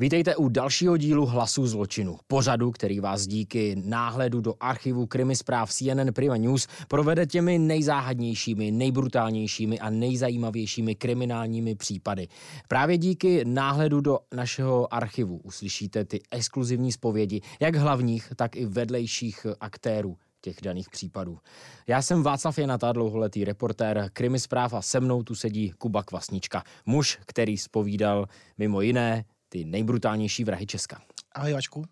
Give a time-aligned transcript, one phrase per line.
[0.00, 2.16] Vítejte u dalšího dílu Hlasů zločinu.
[2.26, 8.70] Pořadu, který vás díky náhledu do archivu krimi zpráv CNN Prima News provede těmi nejzáhadnějšími,
[8.70, 12.28] nejbrutálnějšími a nejzajímavějšími kriminálními případy.
[12.68, 19.46] Právě díky náhledu do našeho archivu uslyšíte ty exkluzivní zpovědi jak hlavních, tak i vedlejších
[19.60, 21.38] aktérů těch daných případů.
[21.86, 26.62] Já jsem Václav Janata, dlouholetý reportér krimi zpráv a se mnou tu sedí Kuba Kvasnička,
[26.86, 28.26] muž, který spovídal
[28.58, 31.00] mimo jiné ty nejbrutálnější vrahy Česka.
[31.32, 31.84] Ahoj Vačku.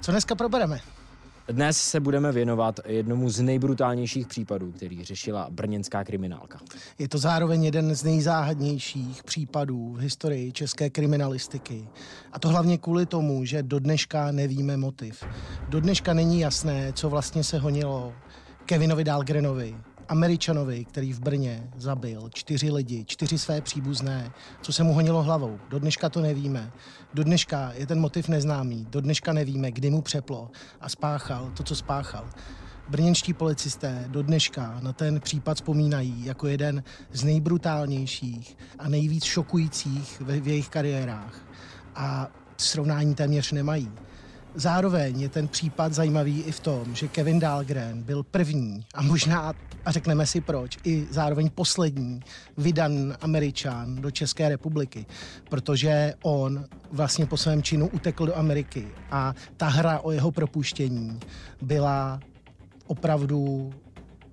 [0.00, 0.80] Co dneska probereme?
[1.48, 6.60] Dnes se budeme věnovat jednomu z nejbrutálnějších případů, který řešila brněnská kriminálka.
[6.98, 11.88] Je to zároveň jeden z nejzáhadnějších případů v historii české kriminalistiky.
[12.32, 15.24] A to hlavně kvůli tomu, že do dneška nevíme motiv.
[15.68, 18.12] Do dneška není jasné, co vlastně se honilo
[18.66, 19.76] Kevinovi Dahlgrenovi,
[20.08, 25.58] Američanovi, který v Brně zabil čtyři lidi, čtyři své příbuzné, co se mu honilo hlavou.
[25.68, 26.72] Do dneška to nevíme.
[27.14, 28.86] Do dneška je ten motiv neznámý.
[28.90, 32.28] Do dneška nevíme, kdy mu přeplo a spáchal to, co spáchal.
[32.88, 40.20] Brněnští policisté do dneška na ten případ vzpomínají jako jeden z nejbrutálnějších a nejvíc šokujících
[40.20, 41.48] v, v jejich kariérách.
[41.94, 43.92] A srovnání téměř nemají.
[44.56, 49.52] Zároveň je ten případ zajímavý i v tom, že Kevin Dahlgren byl první a možná,
[49.84, 52.20] a řekneme si proč, i zároveň poslední
[52.56, 55.06] vydan Američan do České republiky,
[55.50, 61.20] protože on vlastně po svém činu utekl do Ameriky a ta hra o jeho propuštění
[61.62, 62.20] byla
[62.86, 63.72] opravdu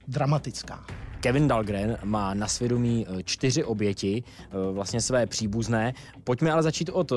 [0.07, 1.00] dramatická.
[1.21, 5.93] Kevin Dahlgren má na svědomí eh, čtyři oběti, eh, vlastně své příbuzné.
[6.23, 7.15] Pojďme ale začít od eh,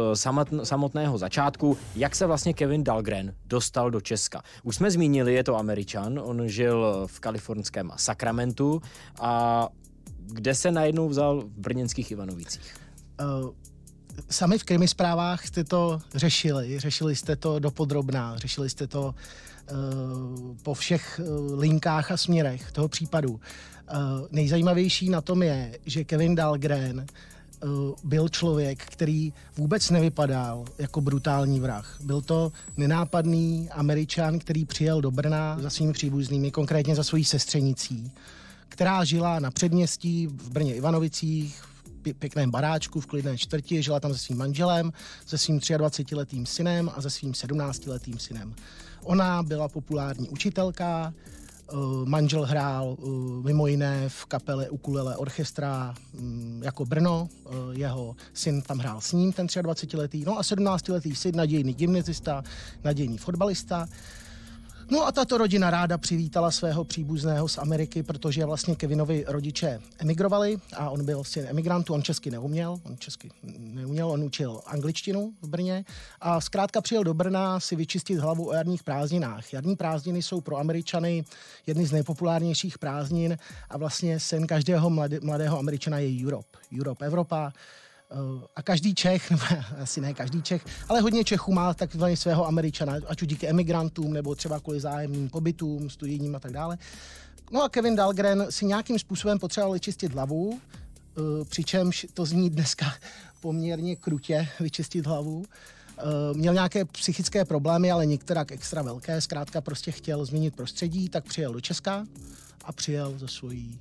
[0.65, 1.77] samotného začátku.
[1.97, 4.43] Jak se vlastně Kevin Dahlgren dostal do Česka?
[4.63, 8.83] Už jsme zmínili, je to Američan, on žil v kalifornském Sacramentu
[9.21, 9.69] a
[10.27, 12.75] kde se najednou vzal v brněnských Ivanovicích?
[13.21, 13.51] Uh
[14.31, 19.15] sami v krimi zprávách jste to řešili, řešili jste to dopodrobná, řešili jste to
[19.73, 23.41] uh, po všech uh, linkách a směrech toho případu.
[23.93, 27.07] Uh, nejzajímavější na tom je, že Kevin Dahlgren
[27.65, 27.71] uh,
[28.05, 31.99] byl člověk, který vůbec nevypadal jako brutální vrah.
[32.01, 38.13] Byl to nenápadný američan, který přijel do Brna za svými příbuznými, konkrétně za svojí sestřenicí,
[38.69, 41.63] která žila na předměstí v Brně Ivanovicích,
[42.13, 44.93] pěkném baráčku v klidné čtvrti, žila tam se svým manželem,
[45.27, 48.55] se svým 23-letým synem a se svým 17-letým synem.
[49.03, 51.44] Ona byla populární učitelka, eh,
[52.05, 53.07] manžel hrál eh,
[53.43, 59.13] mimo jiné v kapele ukulele orchestra mm, jako Brno, eh, jeho syn tam hrál s
[59.13, 62.43] ním, ten 23-letý, no a 17-letý syn, nadějný gymnazista,
[62.85, 63.89] nadějný fotbalista.
[64.91, 70.57] No a tato rodina ráda přivítala svého příbuzného z Ameriky, protože vlastně Kevinovi rodiče emigrovali
[70.77, 75.49] a on byl syn emigrantů, on česky neuměl, on česky neuměl, on učil angličtinu v
[75.49, 75.85] Brně
[76.21, 79.53] a zkrátka přijel do Brna si vyčistit hlavu o jarních prázdninách.
[79.53, 81.25] Jarní prázdniny jsou pro Američany
[81.67, 83.39] jedny z nejpopulárnějších prázdnin
[83.71, 84.91] a vlastně sen každého
[85.23, 86.59] mladého Američana je Europe.
[86.79, 87.53] Europe, Evropa,
[88.57, 89.43] a každý Čech, nebo
[89.83, 94.13] asi ne každý Čech, ale hodně Čechů má takzvaný svého Američana, ať už díky emigrantům,
[94.13, 96.79] nebo třeba kvůli zájemným pobytům, studijním a tak dále.
[97.53, 102.95] No a Kevin Dahlgren si nějakým způsobem potřeboval čistit hlavu, eh, přičemž to zní dneska
[103.41, 105.45] poměrně krutě vyčistit hlavu.
[105.99, 106.03] Eh,
[106.35, 109.21] měl nějaké psychické problémy, ale některá extra velké.
[109.21, 112.07] Zkrátka prostě chtěl změnit prostředí, tak přijel do Česka
[112.65, 113.79] a přijel za, svojí,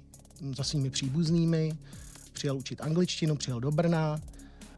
[0.55, 1.77] za svými příbuznými,
[2.33, 4.19] přijel učit angličtinu, přijel do Brna,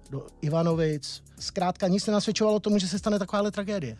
[0.09, 1.23] do Ivanovic.
[1.39, 3.97] Zkrátka nic nenasvědčovalo tomu, že se stane takováhle tragédie.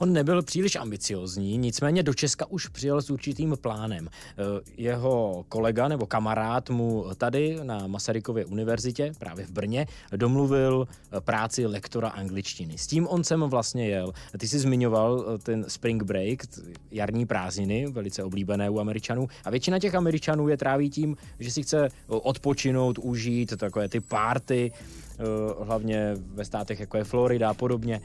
[0.00, 4.08] On nebyl příliš ambiciozní, nicméně do Česka už přijel s určitým plánem.
[4.08, 4.42] Eh,
[4.76, 11.66] jeho kolega nebo kamarád mu tady na Masarykově univerzitě, právě v Brně, domluvil eh, práci
[11.66, 12.78] lektora angličtiny.
[12.78, 14.12] S tím on sem vlastně jel.
[14.38, 16.38] Ty jsi zmiňoval eh, ten spring break,
[16.90, 19.28] jarní prázdniny, velice oblíbené u Američanů.
[19.44, 24.72] A většina těch Američanů je tráví tím, že si chce odpočinout, užít takové ty párty,
[25.62, 28.00] hlavně ve státech jako je Florida a podobně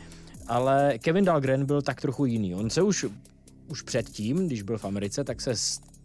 [0.48, 2.56] ale Kevin Dahlgren byl tak trochu jiný.
[2.56, 3.06] On se už,
[3.68, 5.54] už předtím, když byl v Americe, tak se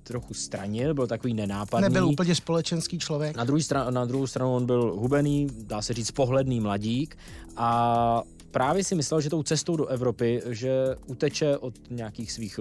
[0.03, 1.83] trochu stranil, byl takový nenápadný.
[1.83, 3.37] Nebyl úplně společenský člověk.
[3.37, 7.19] Na, druhý stran, na druhou stranu on byl hubený, dá se říct pohledný mladík
[7.57, 12.61] a právě si myslel, že tou cestou do Evropy, že uteče od nějakých svých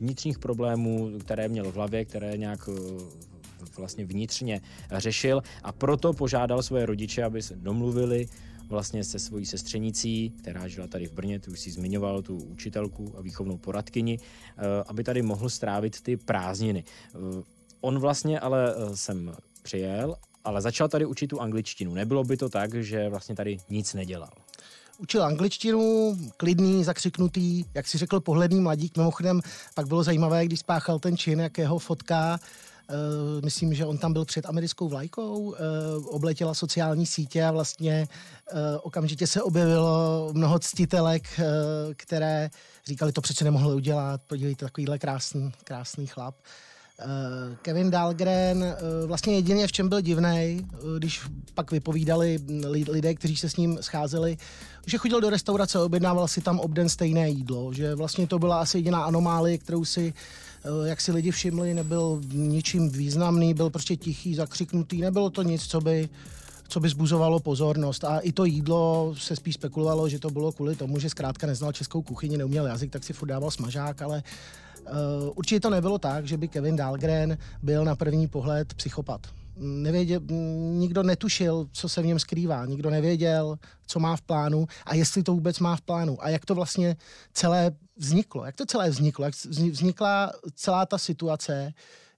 [0.00, 2.80] vnitřních problémů, které měl v hlavě, které nějak eh,
[3.78, 4.60] vlastně vnitřně
[4.92, 8.28] řešil a proto požádal svoje rodiče, aby se domluvili
[8.68, 13.14] vlastně se svojí sestřenicí, která žila tady v Brně, tu už si zmiňoval, tu učitelku
[13.18, 16.84] a výchovnou poradkyni, eh, aby tady mohl strávit ty prázdniny.
[17.14, 17.42] Eh,
[17.80, 21.94] on vlastně ale eh, sem přijel, ale začal tady učit tu angličtinu.
[21.94, 24.30] Nebylo by to tak, že vlastně tady nic nedělal.
[24.98, 28.96] Učil angličtinu, klidný, zakřiknutý, jak si řekl, pohledný mladík.
[28.96, 29.40] Mimochodem,
[29.74, 32.38] pak bylo zajímavé, když spáchal ten čin, jak jeho fotka
[33.44, 35.54] myslím, že on tam byl před americkou vlajkou, uh,
[36.06, 38.08] obletěla sociální sítě a vlastně
[38.52, 41.44] uh, okamžitě se objevilo mnoho ctitelek, uh,
[41.96, 42.50] které
[42.86, 46.34] říkali, to přece nemohli udělat, podívejte, takovýhle krásný, krásný chlap.
[47.04, 51.22] Uh, Kevin Dahlgren, uh, vlastně jedině v čem byl divný, uh, když
[51.54, 52.38] pak vypovídali
[52.88, 54.36] lidé, kteří se s ním scházeli,
[54.86, 58.78] že chodil do restaurace, objednával si tam obden stejné jídlo, že vlastně to byla asi
[58.78, 60.14] jediná anomálie, kterou si
[60.84, 65.80] jak si lidi všimli, nebyl ničím významný, byl prostě tichý, zakřiknutý, nebylo to nic, co
[65.80, 66.08] by
[66.68, 68.04] co by zbuzovalo pozornost.
[68.04, 71.72] A i to jídlo se spíš spekulovalo, že to bylo kvůli tomu, že zkrátka neznal
[71.72, 74.22] českou kuchyni, neuměl jazyk, tak si furt dával smažák, ale
[74.82, 74.92] uh,
[75.34, 79.20] určitě to nebylo tak, že by Kevin Dahlgren byl na první pohled psychopat
[79.56, 80.20] nevěděl,
[80.72, 85.22] nikdo netušil, co se v něm skrývá, nikdo nevěděl, co má v plánu a jestli
[85.22, 86.96] to vůbec má v plánu a jak to vlastně
[87.32, 89.34] celé vzniklo, jak to celé vzniklo, jak
[89.70, 91.72] vznikla celá ta situace,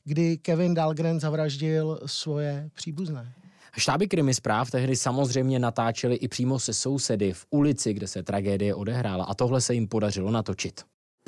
[0.04, 3.32] kdy Kevin Dahlgren zavraždil svoje příbuzné.
[3.76, 8.74] Štáby krimi zpráv tehdy samozřejmě natáčeli i přímo se sousedy v ulici, kde se tragédie
[8.74, 10.80] odehrála a tohle se jim podařilo natočit.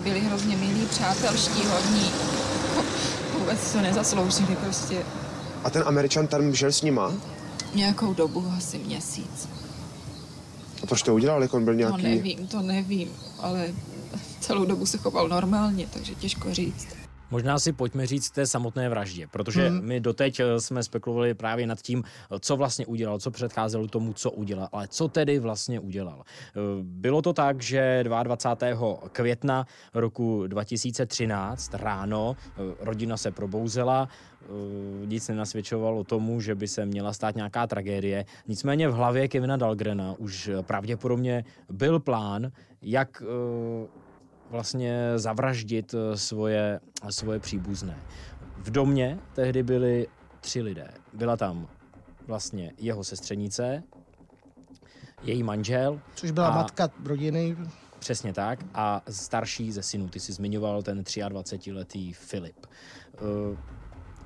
[0.02, 2.10] Byli hrozně milí, přátelští, hodní.
[3.38, 5.04] Vůbec to nezasloužili prostě.
[5.64, 7.12] A ten Američan tam žil s nima?
[7.74, 9.48] Nějakou dobu, asi měsíc.
[10.82, 12.02] A proč to udělal, jak on byl nějaký...
[12.02, 13.08] To nevím, to nevím,
[13.38, 13.74] ale
[14.40, 16.99] celou dobu se choval normálně, takže těžko říct.
[17.30, 19.84] Možná si pojďme říct té samotné vraždě, protože hmm.
[19.84, 22.04] my doteď eh, jsme spekulovali právě nad tím,
[22.40, 26.22] co vlastně udělal, co předcházelo tomu, co udělal, ale co tedy vlastně udělal.
[26.22, 28.98] Eh, bylo to tak, že 22.
[29.12, 34.08] května roku 2013 ráno eh, rodina se probouzela,
[35.06, 38.24] nic nenasvědčovalo tomu, že by se měla stát nějaká tragédie.
[38.48, 43.22] Nicméně v hlavě Kevina Dalgrena už pravděpodobně byl plán, jak
[44.50, 46.80] vlastně zavraždit eh, svoje,
[47.10, 47.98] svoje příbuzné.
[48.56, 50.06] V domě tehdy byli
[50.40, 50.90] tři lidé.
[51.12, 51.68] Byla tam
[52.26, 53.82] vlastně jeho sestřenice,
[55.22, 56.00] její manžel.
[56.14, 57.56] Což byla a, matka rodiny.
[57.98, 58.64] Přesně tak.
[58.74, 60.08] A starší ze synů.
[60.08, 62.66] Ty si zmiňoval ten 23-letý Filip.
[63.20, 63.58] Uh,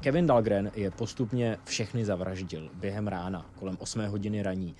[0.00, 4.76] Kevin Dahlgren je postupně všechny zavraždil během rána, kolem 8 hodiny raní.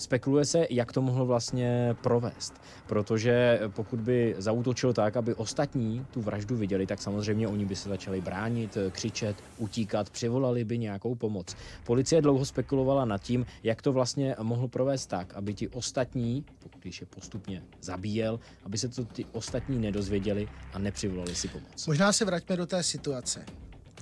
[0.00, 2.54] Spekuluje se, jak to mohl vlastně provést,
[2.86, 7.88] protože pokud by zautočil tak, aby ostatní tu vraždu viděli, tak samozřejmě oni by se
[7.88, 11.56] začali bránit, křičet, utíkat, přivolali by nějakou pomoc.
[11.84, 16.82] Policie dlouho spekulovala nad tím, jak to vlastně mohl provést tak, aby ti ostatní, pokud
[16.82, 21.86] když je postupně zabíjel, aby se to ty ostatní nedozvěděli a nepřivolali si pomoc.
[21.86, 23.44] Možná se vraťme do té situace.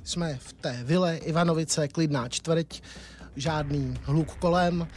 [0.04, 2.80] Jsme v té vile Ivanovice, klidná čtvrť,
[3.36, 4.88] žádný hluk kolem,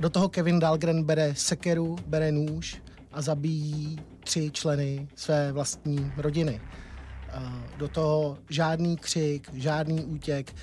[0.00, 2.82] do toho Kevin Dahlgren bere sekeru, bere nůž
[3.12, 6.60] a zabíjí tři členy své vlastní rodiny.
[7.76, 10.54] Do toho žádný křik, žádný útěk.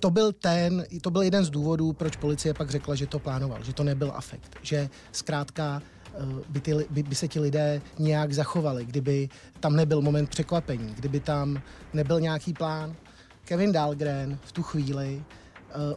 [0.00, 3.64] To byl ten, to byl jeden z důvodů, proč policie pak řekla, že to plánoval,
[3.64, 6.18] že to nebyl afekt, že zkrátka eh,
[6.48, 9.28] by, ty, by, by se ti lidé nějak zachovali, kdyby
[9.60, 11.62] tam nebyl moment překvapení, kdyby tam
[11.94, 12.96] nebyl nějaký plán.
[13.44, 15.47] Kevin Dahlgren v tu chvíli Eh,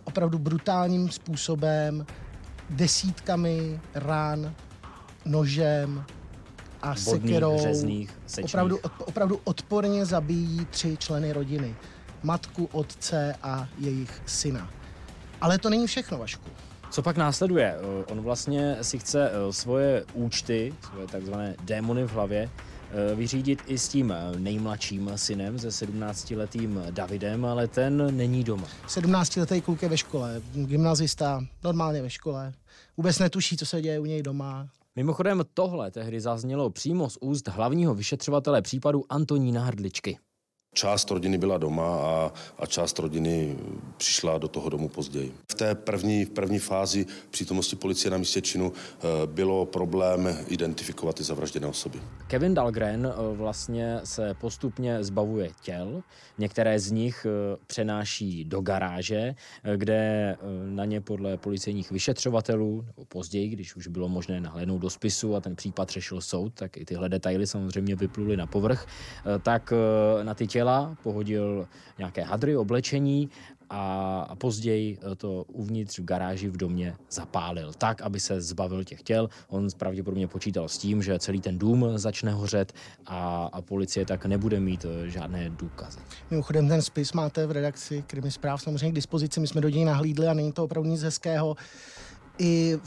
[0.04, 2.06] opravdu brutálním způsobem,
[2.70, 4.54] desítkami rán,
[5.26, 6.04] nožem
[6.82, 7.58] a Bodných, sekerou.
[7.60, 11.76] řezných, opravdu, opravdu odporně zabíjí tři členy rodiny.
[12.24, 14.70] Matku, otce a jejich syna.
[15.42, 16.50] Ale to není všechno, Vašku.
[16.90, 17.76] Co pak následuje?
[17.76, 22.71] Eh, on vlastně si chce eh, svoje účty, svoje takzvané démony v hlavě, Eh,
[23.16, 28.68] vyřídit i s tím eh, nejmladším synem, se 17-letým Davidem, ale ten není doma.
[28.88, 32.54] 17-letý kluk je ve škole, gymnazista, normálně ve škole.
[32.98, 34.68] Vůbec netuší, co se děje u něj doma.
[34.96, 40.18] Mimochodem tohle tehdy zaznělo přímo z úst hlavního vyšetřovatele případu Antonína Hrdličky.
[40.74, 43.58] Část rodiny byla doma a, a část rodiny
[43.98, 45.34] přišla do toho domu později.
[45.52, 51.16] V té první, v první fázi přítomnosti policie na místě činu eh, bylo problém identifikovat
[51.16, 52.00] ty zavražděné osoby.
[52.28, 56.04] Kevin Dahlgren eh, vlastně se postupně zbavuje těl.
[56.38, 59.36] Některé z nich eh, přenáší do garáže,
[59.76, 60.36] kde
[60.66, 65.42] na ně podle policejních vyšetřovatelů, nebo později, když už bylo možné nahlédnout do spisu a
[65.42, 68.88] ten případ řešil soud, tak i tyhle detaily samozřejmě vypluly na povrch,
[69.44, 69.74] tak
[70.24, 73.30] na ty těla těla, pohodil nějaké hadry, oblečení
[73.70, 79.30] a, později to uvnitř v garáži v domě zapálil, tak, aby se zbavil těch těl.
[79.50, 82.74] On pravděpodobně počítal s tím, že celý ten dům začne hořet
[83.06, 86.00] a, a policie tak nebude mít eh, žádné důkazy.
[86.32, 89.86] Mimochodem ten spis máte v redakci Krimi zpráv samozřejmě k dispozici, my jsme do něj
[89.86, 91.56] nahlídli a není to opravdu nic hezkého.
[92.38, 92.78] I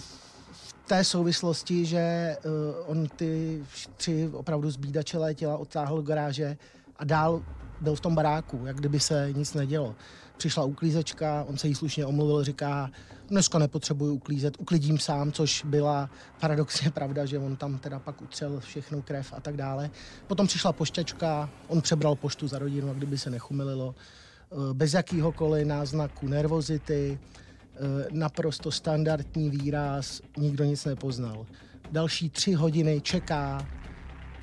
[0.52, 2.52] v té souvislosti, že uh,
[2.86, 3.62] on ty
[3.96, 6.56] tři opravdu zbídačelé těla odtáhl do garáže
[6.96, 7.42] a dál
[7.84, 9.94] byl v tom baráku, jak kdyby se nic nedělo.
[10.36, 12.90] Přišla uklízečka, on se jí slušně omluvil, říká,
[13.28, 16.10] dneska nepotřebuji uklízet, uklidím sám, což byla
[16.40, 19.90] paradoxně pravda, že on tam teda pak utřel všechnou krev a tak dále.
[20.26, 25.66] Potom přišla pošťačka, on přebral poštu za rodinu, a kdyby se nechumililo, eh, bez jakýhokoliv
[25.66, 27.78] náznaku nervozity, eh,
[28.10, 31.46] naprosto standardní výraz, nikdo nic nepoznal.
[31.92, 33.66] Další tři hodiny čeká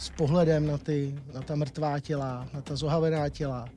[0.01, 3.69] s pohledem na, ty, na ta mrtvá těla, na ta zohavená těla,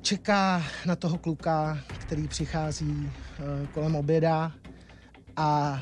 [0.00, 4.52] čeká na toho kluka, který přichází uh, kolem oběda
[5.36, 5.80] a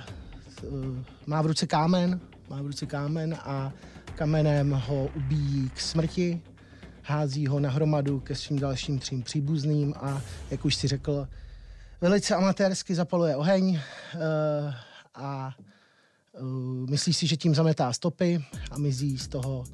[0.62, 0.96] uh,
[1.26, 2.20] má v ruce kámen,
[2.50, 3.72] má v ruce kámen a
[4.14, 6.42] kamenem ho ubíjí k smrti,
[7.02, 11.28] hází ho na hromadu ke svým dalším třím příbuzným a, jak už si řekl,
[12.00, 14.74] velice amatérsky zapaluje oheň uh,
[15.14, 15.54] a
[16.90, 19.64] myslí si, že tím zametá stopy a mizí z toho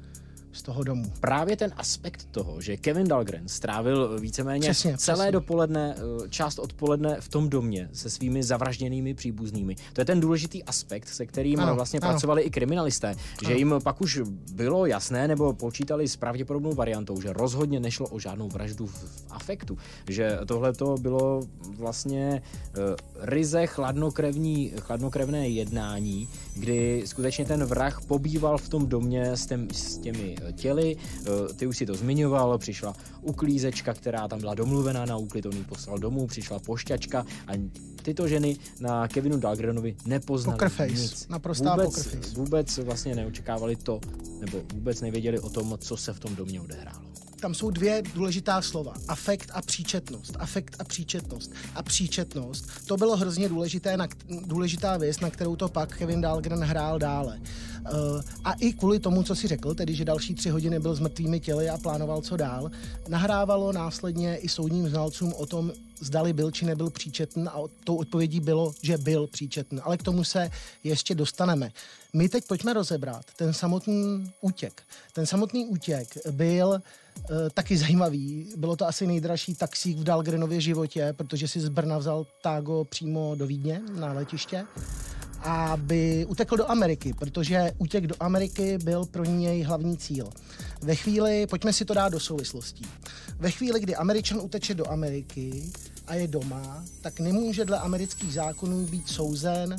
[0.51, 1.11] z toho domu.
[1.19, 5.31] Právě ten aspekt toho, že Kevin Dahlgren strávil víceméně přesně, celé přesně.
[5.31, 9.75] dopoledne, eh, část odpoledne v tom domě se svými zavražděnými příbuznými.
[9.93, 12.11] To je ten důležitý aspekt, se kterým ano, vlastně ano.
[12.11, 13.17] pracovali i kriminalisté, ano.
[13.47, 14.21] že jim pak už
[14.53, 19.25] bylo jasné nebo počítali s pravděpodobnou variantou, že rozhodně nešlo o žádnou vraždu v, v
[19.29, 19.77] afektu,
[20.07, 21.41] že tohle to bylo
[21.77, 22.41] vlastně
[22.77, 29.67] uh, ryze chladnokrevní, chladnokrevné jednání, kdy skutečně ten vrah pobýval v tom domě s, těm,
[29.71, 30.97] s těmi těly.
[30.97, 35.53] Eh, ty už si to zmiňoval, přišla uklízečka, která tam byla domluvená na úklid, on
[35.53, 37.51] ji poslal domů, přišla pošťačka a
[38.01, 41.27] tyto ženy na Kevinu Dahlgrenovi nepoznali Pokerface, nic.
[41.27, 43.99] naprostá vůbec, vůbec vlastně neočekávali to,
[44.39, 48.61] nebo vůbec nevěděli o tom, co se v tom domě odehrálo tam jsou dvě důležitá
[48.61, 48.93] slova.
[49.07, 50.35] Afekt a příčetnost.
[50.39, 51.51] Afekt a příčetnost.
[51.75, 54.07] A příčetnost, to bylo hrozně důležité, na,
[54.45, 57.39] důležitá věc, na kterou to pak Kevin Dahlgren hrál dále.
[57.39, 60.99] Uh, a i kvůli tomu, co si řekl, tedy že další tři hodiny byl s
[60.99, 62.71] mrtvými těly a plánoval, co dál,
[63.07, 68.39] nahrávalo následně i soudním znalcům o tom, zdali byl či nebyl příčetn a tou odpovědí
[68.39, 69.79] bylo, že byl příčetn.
[69.83, 70.51] Ale k tomu se
[70.83, 71.71] ještě dostaneme.
[72.13, 74.83] My teď pojďme rozebrat ten samotný útěk.
[75.13, 76.81] Ten samotný útěk byl
[77.53, 78.49] taky zajímavý.
[78.57, 83.35] Bylo to asi nejdražší taxík v Dalgrenově životě, protože si z Brna vzal Tágo přímo
[83.35, 84.65] do Vídně na letiště
[85.43, 90.29] aby utekl do Ameriky, protože útěk do Ameriky byl pro něj hlavní cíl.
[90.81, 92.85] Ve chvíli, pojďme si to dát do souvislostí.
[93.39, 95.71] Ve chvíli, kdy Američan uteče do Ameriky
[96.09, 99.75] a je doma, tak nemůže dle amerických zákonů být souzen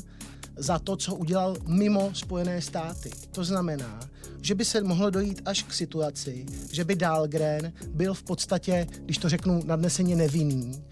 [0.57, 3.11] za to, co udělal mimo Spojené státy.
[3.33, 4.01] To znamená,
[4.43, 9.19] že by se mohlo dojít až k situaci, že by Dahlgren byl v podstatě, když
[9.19, 10.85] to řeknu nadneseně nevinný,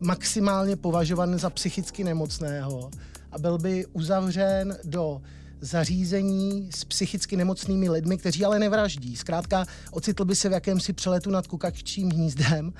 [0.00, 2.90] maximálně považovaný za psychicky nemocného
[3.32, 5.22] a byl by uzavřen do
[5.60, 9.16] zařízení s psychicky nemocnými lidmi, kteří ale nevraždí.
[9.16, 12.72] Zkrátka ocitl by se v jakémsi přeletu nad kukaččím hnízdem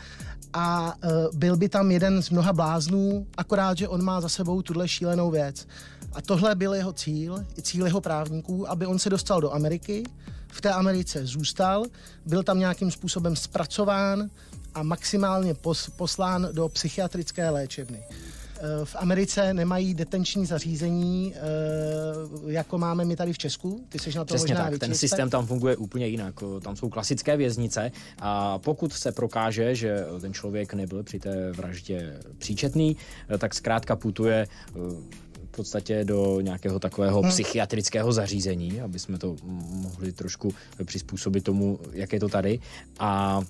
[0.54, 4.62] a uh, byl by tam jeden z mnoha bláznů, akorát, že on má za sebou
[4.62, 5.66] tuhle šílenou věc.
[6.12, 10.04] A tohle byl jeho cíl, i cíl jeho právníků, aby on se dostal do Ameriky,
[10.48, 11.84] v té Americe zůstal,
[12.26, 14.30] byl tam nějakým způsobem zpracován
[14.74, 18.04] a maximálně pos, poslán do psychiatrické léčebny.
[18.56, 21.40] Eh, v Americe nemají detenční zařízení, eh,
[22.46, 23.86] jako máme my tady v Česku.
[23.88, 26.34] Ty jsi na to Přesně tak, ten systém tam funguje úplně jinak.
[26.62, 32.20] Tam jsou klasické věznice a pokud se prokáže, že ten člověk nebyl při té vraždě
[32.38, 32.96] příčetný,
[33.28, 34.46] eh, tak zkrátka putuje
[35.52, 37.30] v podstatě do nějakého takového hmm.
[37.30, 39.36] psychiatrického zařízení, aby jsme to
[39.70, 42.60] mohli trošku přizpůsobit tomu, jak je to tady.
[42.98, 43.40] A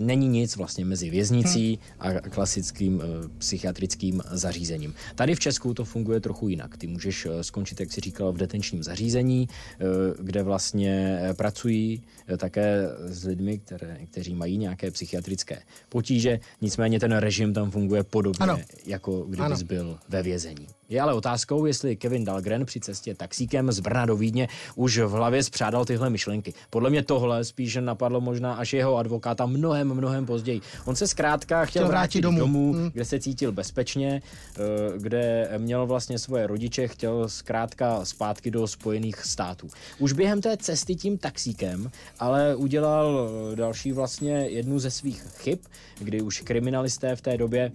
[0.00, 3.02] není nic vlastně mezi věznicí a klasickým uh,
[3.38, 4.94] psychiatrickým zařízením.
[5.14, 6.76] Tady v Česku to funguje trochu jinak.
[6.76, 12.02] Ty můžeš uh, skončit, jak si říkal, v detenčním zařízení, uh, kde vlastně pracují
[12.36, 18.44] také s lidmi, které, kteří mají nějaké psychiatrické potíže, nicméně ten režim tam funguje podobně,
[18.44, 18.58] ano.
[18.86, 19.66] jako kdybys ano.
[19.68, 20.66] byl ve vězení.
[20.90, 25.10] Je ale otázkou, jestli Kevin Dahlgren při cestě taxíkem z Brna do Vídně už v
[25.10, 26.54] hlavě spřádal tyhle myšlenky.
[26.70, 30.60] Podle mě tohle spíše napadlo možná až jeho advokáta mnohem, mnohem později.
[30.84, 32.90] On se zkrátka chtěl, chtěl vrátit, vrátit domů, domů hmm.
[32.90, 34.22] kde se cítil bezpečně,
[34.56, 34.60] eh,
[34.98, 39.68] kde měl vlastně svoje rodiče, chtěl zkrátka zpátky do Spojených států.
[39.98, 45.58] Už během té cesty tím taxíkem, ale udělal eh, další vlastně jednu ze svých chyb,
[45.98, 47.72] kdy už kriminalisté v té době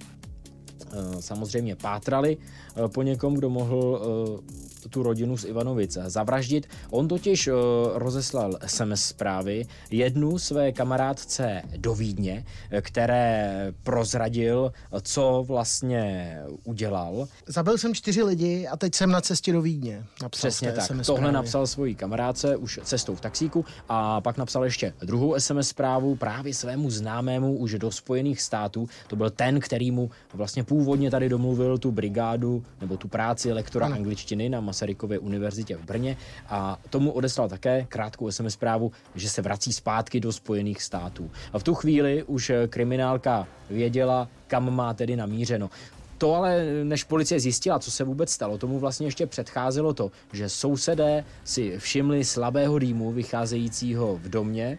[1.20, 4.56] samozřejmě pátrali eh, po někom, kdo mohl eh,
[4.90, 6.68] tu rodinu z Ivanovic zavraždit.
[6.90, 7.50] On totiž
[7.94, 12.46] rozeslal SMS zprávy jednu své kamarádce do Vídně,
[12.82, 17.28] které prozradil, co vlastně udělal.
[17.48, 20.06] Zabil jsem čtyři lidi a teď jsem na cestě do Vídně.
[20.22, 20.86] Napsal Přesně tak.
[20.86, 21.32] SMS Tohle zprávě.
[21.32, 26.54] napsal svojí kamarádce už cestou v taxíku a pak napsal ještě druhou SMS zprávu právě
[26.54, 28.88] svému známému už do Spojených států.
[29.08, 33.86] To byl ten, který mu vlastně původně tady domluvil tu brigádu nebo tu práci lektora
[33.86, 33.96] ano.
[33.96, 36.18] angličtiny na Masarykově univerzitě v Brně
[36.50, 41.32] a tomu odeslal také krátkou SMS zprávu, že se vrací zpátky do Spojených států.
[41.54, 45.70] A v tu chvíli už kriminálka věděla, kam má tedy namířeno.
[46.18, 50.50] To ale, než policie zjistila, co se vůbec stalo, tomu vlastně ještě předcházelo to, že
[50.50, 54.78] sousedé si všimli slabého dýmu vycházejícího v domě,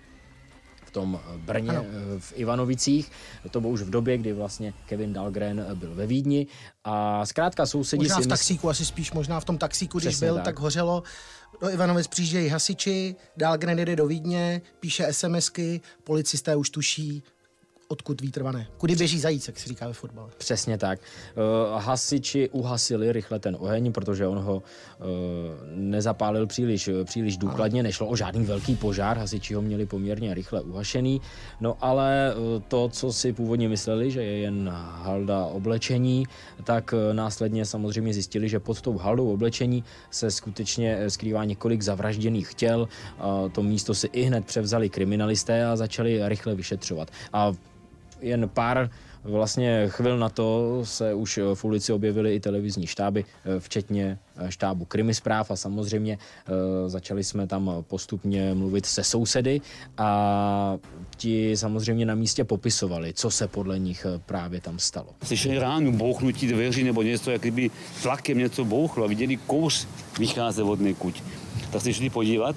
[0.97, 1.85] tom Brně, ano.
[1.89, 3.11] Eh, v Ivanovicích.
[3.51, 6.47] To bylo už v době, kdy vlastně Kevin Dahlgren byl ve Vídni.
[6.85, 8.23] A zkrátka sousedí možná si...
[8.23, 10.45] v taxíku, asi spíš možná v tom taxíku, když byl, tak.
[10.45, 11.03] tak hořelo.
[11.61, 17.23] Do Ivanovic přijíždějí hasiči, Dahlgren jede do Vídně, píše SMSky, policisté už tuší,
[17.89, 18.67] odkud vítr vane.
[18.79, 20.29] Kudy běží zajíc, jak se říká ve fotbale.
[20.39, 21.01] Přesně tak.
[21.01, 24.63] Uh, hasiči uhasili rychle ten oheň, protože on ho uh,
[25.75, 27.83] nezapálil příliš, příliš důkladně.
[27.83, 31.21] Nešlo o žádný velký požár, hasiči ho měli poměrně rychle uhašený.
[31.61, 36.27] No ale uh, to, co si původně mysleli, že je jen halda oblečení,
[36.65, 42.89] tak následně samozřejmě zjistili, že pod tou haldou oblečení se skutečně skrývá několik zavražděných těl.
[43.53, 47.11] To místo si i hned převzali kriminalisté a začali rychle vyšetřovat.
[47.33, 47.53] A
[48.27, 48.91] jen pár
[49.27, 54.51] vlastně chvil na to se už v ulici objevily i televizní štáby, eh, včetně eh,
[54.51, 59.61] štábu Krimi zpráv a samozřejmě eh, začali jsme tam postupně mluvit se sousedy
[59.99, 60.79] a
[61.17, 65.09] ti samozřejmě na místě popisovali, co se podle nich právě tam stalo.
[65.25, 67.71] Slyšeli ránu bouchnutí dveří nebo něco, jak kdyby
[68.03, 69.87] tlakem něco bouchlo a viděli kouř
[70.19, 71.23] vycházet od někud
[71.73, 72.57] tak se šli podívat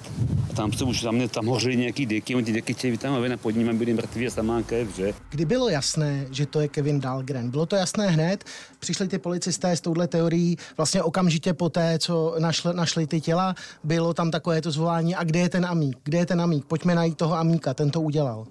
[0.50, 3.36] a tam se už tam, tam hořily nějaký deky, oni ty deky chtěli vytáhnout a
[3.36, 5.12] pod nimi byli mrtví a samá krev, že?
[5.30, 7.50] Kdy bylo jasné, že to je Kevin Dahlgren?
[7.50, 8.44] Bylo to jasné hned?
[8.78, 13.54] Přišli ty policisté s touhle teorií vlastně okamžitě po té, co našli, našli ty těla,
[13.84, 15.98] bylo tam takové to zvolání a kde je ten amík?
[16.02, 16.64] Kde je ten amík?
[16.64, 18.46] Pojďme najít toho amíka, ten to udělal.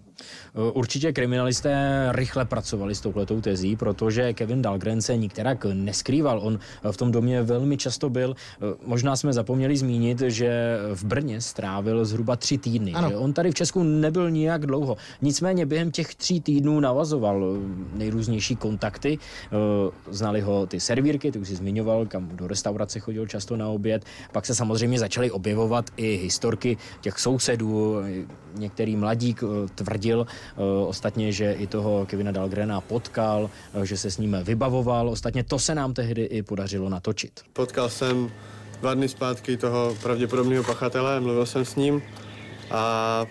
[0.55, 6.39] Eh, určitě kriminalisté rychle pracovali s touhletou tezí, protože Kevin Dahlgren se nikterak neskrýval.
[6.43, 6.59] On
[6.91, 8.35] v tom domě velmi často byl.
[8.35, 12.93] Eh, možná jsme zapomněli zmínit, že v Brně strávil zhruba tři týdny.
[13.09, 14.97] Že on tady v Česku nebyl nijak dlouho.
[15.21, 19.17] Nicméně během těch tří týdnů navazoval eh, nejrůznější kontakty.
[20.09, 24.05] Znali ho ty servírky, ty už si zmiňoval, kam do restaurace chodil často na oběd.
[24.31, 27.95] Pak se samozřejmě začaly objevovat i historky těch sousedů.
[28.55, 29.43] Některý mladík
[29.75, 34.37] tvrdil, tvrdil eh, ostatně, že i toho Kevina Dalgrena potkal, eh, že se s ním
[34.43, 35.09] vybavoval.
[35.09, 37.41] Ostatně to se nám tehdy i podařilo natočit.
[37.53, 38.31] Potkal jsem
[38.81, 42.01] dva dny zpátky toho pravděpodobného pachatele, mluvil jsem s ním
[42.71, 43.25] a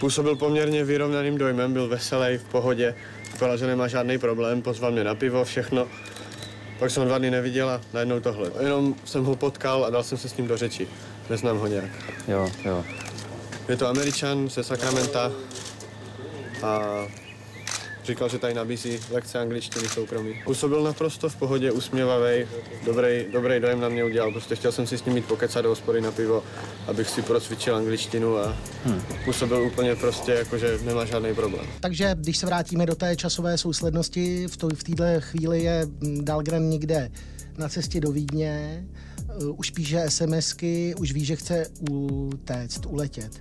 [0.00, 2.94] působil poměrně vyrovnaným dojmem, byl veselý, v pohodě,
[3.32, 5.86] vypadal, že nemá žádný problém, pozval mě na pivo, všechno.
[6.78, 8.50] Pak jsem ho dva dny neviděl a najednou tohle.
[8.60, 10.88] Jenom jsem ho potkal a dal jsem se s ním do řeči.
[11.30, 11.90] Neznám ho nějak.
[12.28, 12.84] Jo, jo.
[13.68, 15.32] Je to Američan ze Sakramenta
[16.62, 16.80] a
[18.04, 20.34] říkal, že tady nabízí lekce angličtiny soukromí.
[20.44, 22.46] Působil naprosto v pohodě, usměvavý,
[22.84, 24.32] dobrý, dobrý dojem na mě udělal.
[24.32, 26.42] Prostě chtěl jsem si s ním mít pokecat do hospody na pivo,
[26.86, 29.02] abych si procvičil angličtinu a hmm.
[29.24, 31.66] působil úplně prostě jako, že nemá žádný problém.
[31.80, 35.86] Takže když se vrátíme do té časové souslednosti, v, to, v této chvíli je
[36.20, 37.10] Dalgren někde
[37.58, 38.84] na cestě do Vídně,
[39.56, 43.40] už píše SMSky, už ví, že chce utéct, uletět.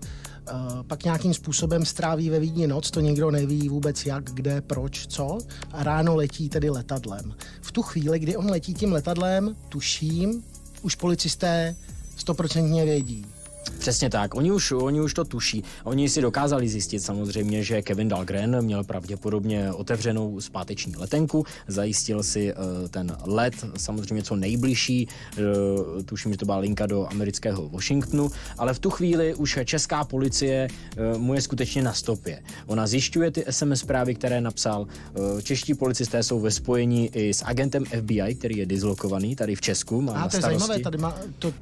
[0.54, 5.08] Uh, pak nějakým způsobem stráví ve Vídni noc, to nikdo neví vůbec jak, kde, proč,
[5.08, 5.38] co.
[5.72, 7.36] A ráno letí tedy letadlem.
[7.62, 10.44] V tu chvíli, kdy on letí tím letadlem, tuším,
[10.82, 11.76] už policisté
[12.16, 13.26] stoprocentně vědí,
[13.70, 15.64] Přesně tak, oni už, oni už to tuší.
[15.84, 22.54] Oni si dokázali zjistit samozřejmě, že Kevin Dahlgren měl pravděpodobně otevřenou zpáteční letenku, zajistil si
[22.54, 28.32] uh, ten let samozřejmě co nejbližší, uh, tuším, že to byla linka do amerického Washingtonu,
[28.58, 32.44] ale v tu chvíli už česká policie uh, mu je skutečně na stopě.
[32.66, 34.82] Ona zjišťuje ty SMS zprávy, které napsal.
[34.82, 39.62] Uh, čeští policisté jsou ve spojení i s agentem FBI, který je dislokovaný tady v
[39.62, 40.02] Česku.
[40.02, 41.54] Má A to je zajímavé, tady má, to,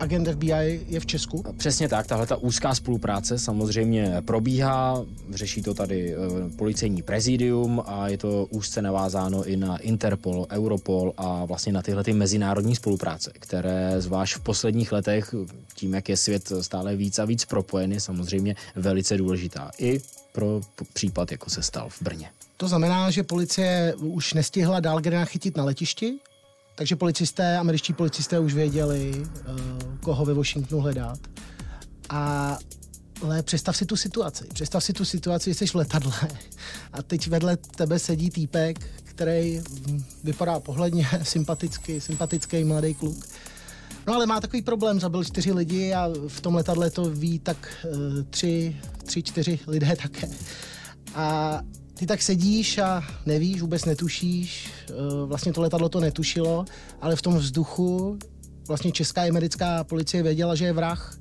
[0.00, 1.44] agent FBI je v Česku?
[1.56, 6.16] Přesně tak, tahle ta úzká spolupráce samozřejmě probíhá, řeší to tady e,
[6.56, 12.04] policejní prezidium a je to úzce navázáno i na Interpol, Europol a vlastně na tyhle
[12.04, 15.34] ty mezinárodní spolupráce, které zvlášť v posledních letech,
[15.74, 19.70] tím, jak je svět stále víc a víc propojen, je samozřejmě velice důležitá.
[19.78, 20.00] I
[20.32, 20.60] pro
[20.92, 22.30] případ, jako se stal v Brně.
[22.56, 26.18] To znamená, že policie už nestihla Dahlgrena chytit na letišti?
[26.76, 29.24] Takže policisté, američtí policisté už věděli, uh,
[30.00, 31.18] koho ve Washingtonu hledat.
[32.08, 32.58] A
[33.22, 34.44] ale představ si tu situaci.
[34.54, 36.12] Představ si tu situaci, jsi v letadle
[36.92, 39.60] a teď vedle tebe sedí týpek, který
[40.24, 43.26] vypadá pohledně sympaticky, sympatický mladý kluk.
[44.06, 47.68] No ale má takový problém, zabil čtyři lidi a v tom letadle to ví tak
[47.84, 50.28] uh, tři, tři, čtyři lidé také.
[51.14, 51.60] A
[51.98, 56.64] ty tak sedíš a nevíš, vůbec netušíš, uh, vlastně to letadlo to netušilo,
[57.00, 58.18] ale v tom vzduchu
[58.68, 61.18] vlastně česká a americká policie věděla, že je vrah,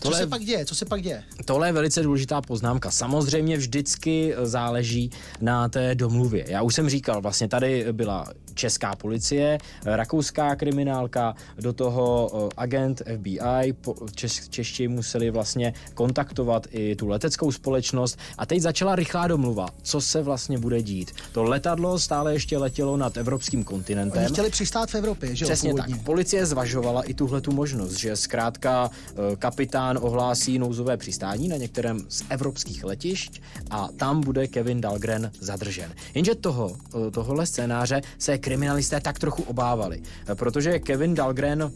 [0.00, 0.64] Tohle, Co se pak děje?
[0.64, 1.22] Co se pak děje?
[1.44, 2.90] Tohle je velice důležitá poznámka.
[2.90, 6.44] Samozřejmě vždycky záleží na té domluvě.
[6.48, 13.74] Já už jsem říkal, vlastně tady byla česká policie, rakouská kriminálka, do toho agent FBI,
[14.14, 20.00] češ, čeští museli vlastně kontaktovat i tu leteckou společnost a teď začala rychlá domluva, co
[20.00, 21.12] se vlastně bude dít.
[21.32, 24.22] To letadlo stále ještě letělo nad evropským kontinentem.
[24.22, 26.02] Oni chtěli přistát v Evropě, že Přesně tak.
[26.04, 32.00] Policie zvažovala i tuhle tu možnost, že zkrátka e, kapitán ohlásí nouzové přistání na některém
[32.08, 33.40] z evropských letišť
[33.70, 35.94] a tam bude Kevin Dahlgren zadržen.
[36.14, 36.76] Jenže toho,
[37.08, 40.02] e, tohohle scénáře se kriminalisté tak trochu obávali,
[40.34, 41.72] protože Kevin Dahlgren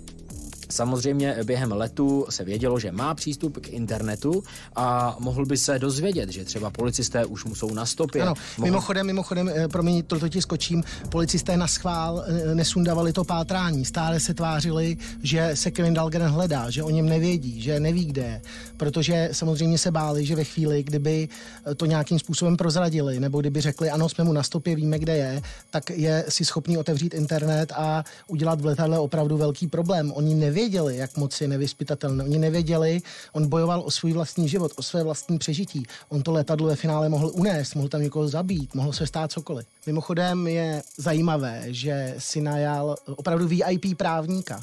[0.70, 4.44] Samozřejmě během letu se vědělo, že má přístup k internetu
[4.76, 8.22] a mohl by se dozvědět, že třeba policisté už jsou na stopě.
[8.22, 8.70] Ano, mohl...
[8.70, 14.20] mimochodem, mimochodem, eh, promiň, to ti skočím, policisté na schvál eh, nesundavali to pátrání, stále
[14.20, 18.42] se tvářili, že se Kevin Dahlgren hledá, že o něm nevědí, že neví, kde je,
[18.76, 21.28] protože samozřejmě se báli, že ve chvíli, kdyby
[21.66, 25.16] eh, to nějakým způsobem prozradili, nebo kdyby řekli, ano, jsme mu na stopě, víme, kde
[25.16, 30.12] je, tak je si schopný otevřít internet a udělat v letadle opravdu velký problém.
[30.12, 32.24] Oni nevědí, nevěděli, jak moc je nevyspytatelný.
[32.24, 35.86] Oni nevěděli, on bojoval o svůj vlastní život, o své vlastní přežití.
[36.08, 39.66] On to letadlo ve finále mohl unést, mohl tam někoho zabít, mohlo se stát cokoliv.
[39.86, 44.60] Mimochodem je zajímavé, že si najal opravdu VIP právníka.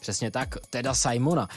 [0.00, 1.48] Přesně tak, teda Simona.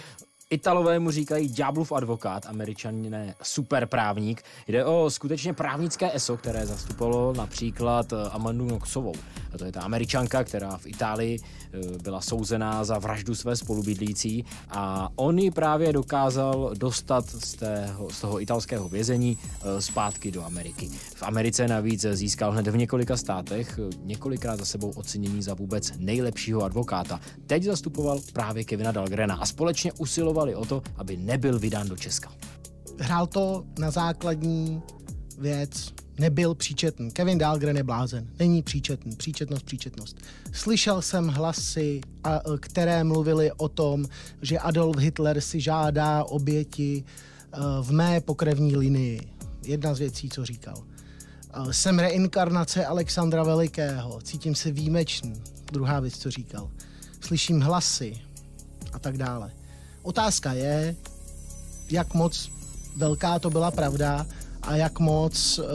[0.49, 4.43] Italové mu říkají ďáblův advokát, američané super právník.
[4.67, 9.13] Jde o skutečně právnické ESO, které zastupovalo například eh, Amandu Noxovou.
[9.57, 15.09] To je ta američanka, která v Itálii eh, byla souzená za vraždu své spolubydlící a
[15.15, 20.89] on ji právě dokázal dostat z, tého, z toho italského vězení eh, zpátky do Ameriky.
[21.15, 26.63] V Americe navíc získal hned v několika státech několikrát za sebou ocenění za vůbec nejlepšího
[26.63, 27.19] advokáta.
[27.47, 31.97] Teď zastupoval právě Kevina Dalgrena a společně usiloval bojovali o to, aby nebyl vydán do
[31.97, 32.31] Česka.
[32.99, 34.81] Hrál to na základní
[35.39, 37.11] věc, nebyl příčetný.
[37.11, 40.17] Kevin Dahlgren je blázen, není příčetný, příčetnost, příčetnost.
[40.51, 42.01] Slyšel jsem hlasy,
[42.59, 44.05] které mluvily o tom,
[44.41, 49.19] že Adolf Hitler si žádá oběti e, v mé pokrevní linii.
[49.65, 50.83] Jedna z věcí, co říkal.
[51.69, 55.33] E, jsem reinkarnace Alexandra Velikého, cítím se výjimečný.
[55.71, 56.69] Druhá věc, co říkal.
[57.21, 58.21] Slyším hlasy
[58.93, 59.51] a tak dále.
[60.07, 60.95] Otázka je,
[61.91, 62.51] jak moc
[62.95, 64.25] velká to byla pravda
[64.67, 65.65] a jak moc uh,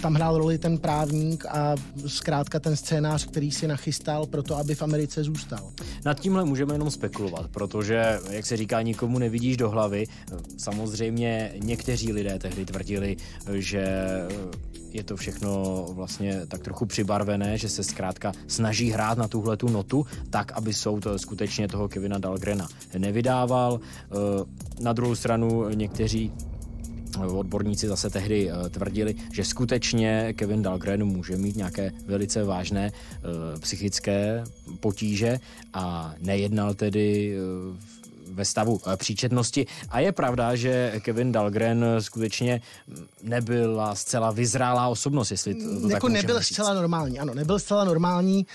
[0.00, 1.74] tam hrál roli ten právník a
[2.06, 5.72] zkrátka ten scénář, který si nachystal pro to, aby v Americe zůstal.
[6.04, 10.06] Nad tímhle můžeme jenom spekulovat, protože, jak se říká, nikomu nevidíš do hlavy.
[10.56, 13.16] Samozřejmě někteří lidé tehdy tvrdili,
[13.52, 13.86] že
[14.92, 19.68] je to všechno vlastně tak trochu přibarvené, že se zkrátka snaží hrát na tuhle tu
[19.68, 23.80] notu tak, aby soud skutečně toho Kevina Dalgrena nevydával.
[23.80, 24.14] Eh,
[24.82, 26.32] na druhou stranu někteří
[27.20, 33.60] odborníci zase tehdy eh, tvrdili, že skutečně Kevin Dahlgren může mít nějaké velice vážné uh,
[33.60, 34.44] psychické
[34.80, 35.38] potíže
[35.74, 37.36] a nejednal tedy
[37.70, 37.76] uh,
[38.34, 39.66] ve stavu příčetnosti.
[39.88, 42.60] A je pravda, že Kevin Dahlgren skutečně
[43.22, 46.48] nebyla zcela vyzrálá osobnost, jestli to, to Jako nebyl říct.
[46.48, 48.46] zcela normální, ano, nebyl zcela normální.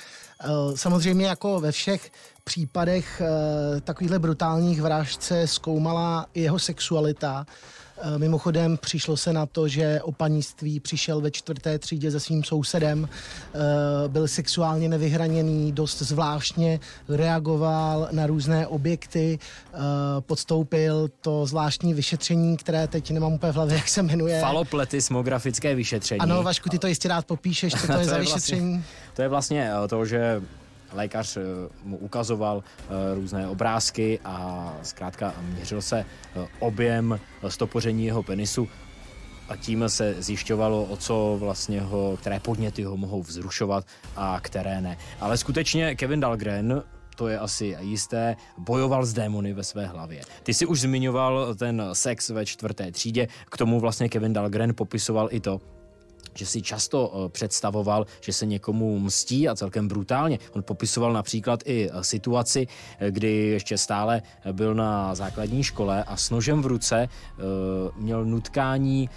[0.75, 2.11] Samozřejmě jako ve všech
[2.43, 3.21] případech
[3.83, 7.45] takovýchhle brutálních vražd se zkoumala jeho sexualita.
[8.01, 12.43] Eh, mimochodem přišlo se na to, že o panictví přišel ve čtvrté třídě se svým
[12.43, 13.57] sousedem, eh,
[14.07, 16.79] byl sexuálně nevyhraněný, dost zvláštně
[17.09, 19.39] reagoval na různé objekty,
[19.73, 19.77] eh,
[20.19, 24.41] podstoupil to zvláštní vyšetření, které teď nemám úplně v hlavě, jak se jmenuje.
[24.41, 26.19] Falopletismografické vyšetření.
[26.19, 28.71] Ano, Vašku, ty to jistě rád popíšeš, co to, to je za vlastně- vyšetření.
[28.71, 30.41] Vlastně, to je vlastně to, že
[30.93, 31.41] lékař eh,
[31.83, 38.67] mu ukazoval eh, různé obrázky a zkrátka měřil se eh, objem stopoření jeho penisu
[39.49, 44.81] a tím se zjišťovalo, o co vlastně ho, které podněty ho mohou vzrušovat a které
[44.81, 44.97] ne.
[45.19, 46.83] Ale skutečně Kevin Dahlgren
[47.15, 50.21] to je asi jisté, bojoval s démony ve své hlavě.
[50.43, 55.27] Ty si už zmiňoval ten sex ve čtvrté třídě, k tomu vlastně Kevin Dahlgren popisoval
[55.31, 55.61] i to,
[56.37, 60.39] že si často eh, představoval, že se někomu mstí a celkem brutálně.
[60.53, 62.67] On popisoval například i eh, situaci,
[62.99, 64.21] eh, kdy ještě stále
[64.51, 67.09] byl na základní škole a s nožem v ruce
[67.97, 69.09] měl nutkání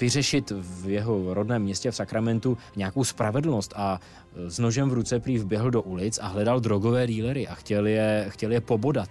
[0.00, 4.00] vyřešit v jeho rodném městě v Sakramentu nějakou spravedlnost a
[4.48, 8.26] s nožem v ruce prý vběhl do ulic a hledal drogové dílery a chtěl je,
[8.28, 9.08] chtěl je pobodat.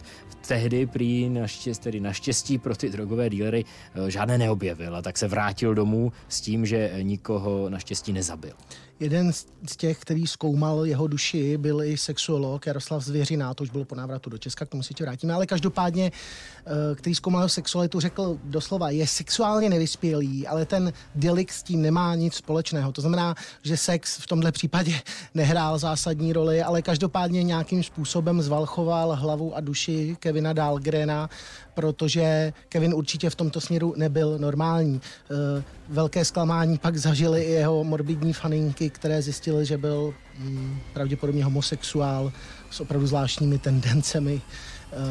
[0.47, 3.65] Tehdy prý naštěstí, tedy naštěstí pro ty drogové dílery
[4.08, 8.53] žádné neobjevil a tak se vrátil domů s tím, že nikoho naštěstí nezabil.
[8.99, 13.86] Jeden z těch, který zkoumal jeho duši, byl i sexuolog Jaroslav Zvěřiná, to už bylo
[13.86, 17.49] po návratu do Česka, k tomu si tě vrátíme, ale každopádně, eh, který zkoumal jeho
[17.49, 22.91] sexualitu, řekl doslova, je sexuálně nevyspělý, ale ten delikt s tím nemá nic společného.
[22.91, 24.93] To znamená, že sex v tomhle případě
[25.34, 31.29] nehrál zásadní roli, ale každopádně nějakým způsobem zvalchoval hlavu a duši Kevina Dahlgrena,
[31.73, 35.01] protože Kevin určitě v tomto směru nebyl normální.
[35.31, 41.45] Eh, velké zklamání pak zažili i jeho morbidní faninky, které zjistili, že byl mm, pravděpodobně
[41.45, 42.31] homosexuál
[42.71, 44.41] s opravdu zvláštními tendencemi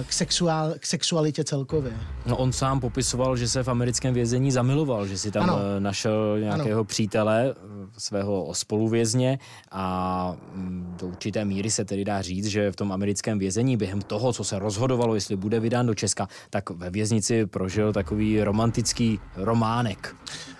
[0.06, 1.92] k, sexuál, k sexualitě celkově.
[2.26, 5.58] No on sám popisoval, že se v americkém vězení zamiloval, že si tam ano.
[5.76, 6.84] Eh, našel nějakého ano.
[6.84, 9.38] přítele, eh, svého spoluvězně
[9.70, 14.02] a mm, do určité míry se tedy dá říct, že v tom americkém vězení během
[14.02, 19.20] toho, co se rozhodovalo, jestli bude vydán do Česka, tak ve věznici prožil takový romantický
[19.37, 20.16] románek.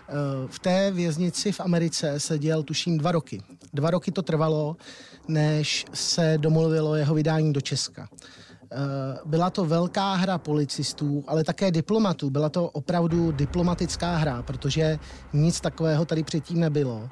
[0.09, 0.13] Eh,
[0.49, 3.43] v té věznici v Americe seděl tuším dva roky.
[3.73, 4.77] Dva roky to trvalo,
[5.29, 8.09] než se domluvilo jeho vydání do Česka.
[8.73, 8.77] Eh,
[9.25, 12.31] byla to velká hra policistů, ale také diplomatů.
[12.31, 14.99] Byla to opravdu diplomatická hra, protože
[15.33, 17.09] nic takového tady předtím nebylo.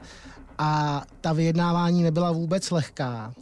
[0.59, 3.35] A ta vyjednávání nebyla vůbec lehká.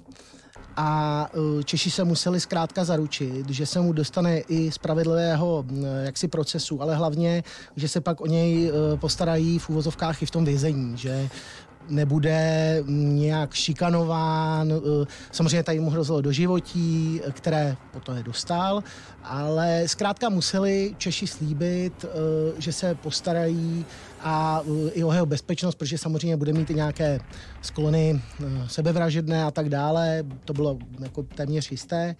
[0.83, 5.65] A eh, Češi se museli zkrátka zaručit, že se mu dostane i spravedlivého
[6.03, 7.45] jaksi procesu, ale hlavně,
[7.77, 11.29] že se pak o něj eh, postarají v úvozovkách i v tom vězení, že
[11.91, 14.73] nebude nějak šikanován.
[14.73, 18.83] Eh, samozřejmě tady mu hrozilo do životí, které potom je dostal,
[19.25, 22.09] ale zkrátka museli Češi slíbit, eh,
[22.59, 23.85] že se postarají
[24.21, 27.21] a eh, i o jeho bezpečnost, protože samozřejmě bude mít i nějaké
[27.63, 28.23] sklony
[28.67, 30.23] sebevražedné a tak dále.
[30.45, 32.17] To bylo jako téměř jisté.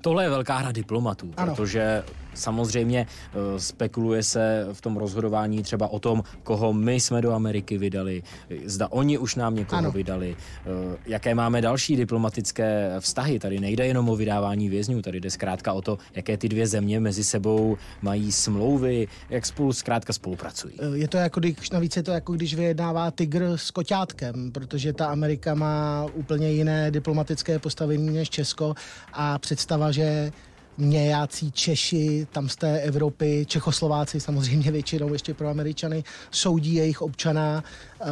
[0.00, 1.54] Tohle je velká hra diplomatů, ano.
[1.54, 2.02] protože
[2.34, 7.78] samozřejmě uh, spekuluje se v tom rozhodování třeba o tom, koho my jsme do Ameriky
[7.78, 8.22] vydali,
[8.64, 9.90] zda oni už nám někoho ano.
[9.90, 13.38] vydali, uh, jaké máme další diplomatické vztahy.
[13.38, 17.00] Tady nejde jenom o vydávání vězňů, tady jde zkrátka o to, jaké ty dvě země
[17.00, 20.74] mezi sebou mají smlouvy, jak spolu zkrátka spolupracují.
[20.78, 24.92] Eh, je to jako když, navíc je to jako když vyjednává tygr s koťátkem, protože
[24.92, 28.74] ta Amerika má úplně jiné diplomatické postavení než Česko
[29.12, 30.32] a představa, že
[30.78, 37.64] nějací Češi tam z té Evropy, Čechoslováci samozřejmě většinou ještě pro Američany, soudí jejich občana
[38.00, 38.06] uh,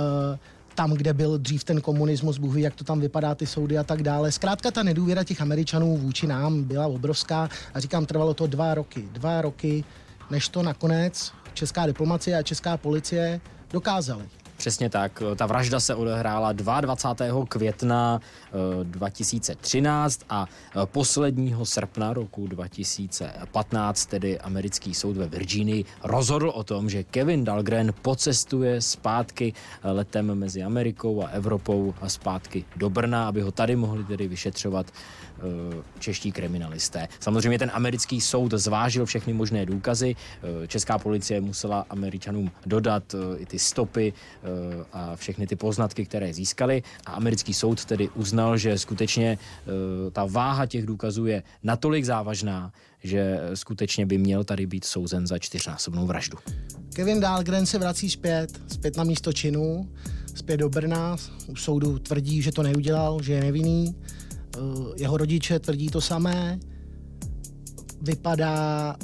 [0.75, 3.85] tam, kde byl dřív ten komunismus, Bůh ví, jak to tam vypadá, ty soudy a
[3.85, 4.33] tak dále.
[4.33, 9.09] Zkrátka ta nedůvěra těch Američanů vůči nám byla obrovská a říkám, trvalo to dva roky.
[9.13, 9.85] Dva roky,
[10.31, 13.41] než to nakonec česká diplomacie a česká policie
[13.73, 14.40] dokázali.
[14.61, 15.23] Přesně tak.
[15.37, 17.47] Ta vražda se odehrála 22.
[17.49, 18.21] května
[18.83, 26.65] 2013 eh, a eh, posledního srpna roku 2015 tedy americký soud ve Virginii rozhodl o
[26.65, 32.91] tom, že Kevin Dahlgren pocestuje zpátky eh, letem mezi Amerikou a Evropou a zpátky do
[32.91, 34.87] Brna, aby ho tady mohli tedy vyšetřovat
[35.99, 37.09] čeští kriminalisté.
[37.21, 40.17] Samozřejmě ten americký soud zvážil všechny možné důkazy.
[40.67, 44.13] Česká policie musela Američanům dodat i ty stopy
[44.93, 46.83] a všechny ty poznatky, které získali.
[47.07, 52.73] A americký soud tedy uznal, že skutečně eh, ta váha těch důkazů je natolik závažná,
[53.03, 56.39] že skutečně by měl tady být souzen za čtyřnásobnou vraždu.
[56.95, 59.89] Kevin Dahlgren se vrací zpět, zpět na místo činu,
[60.35, 61.17] zpět do Brna.
[61.47, 63.95] U soudu tvrdí, že to neudělal, že je nevinný.
[64.57, 64.61] Eh,
[64.97, 66.61] jeho rodiče tvrdí to samé.
[68.03, 68.97] Vypadá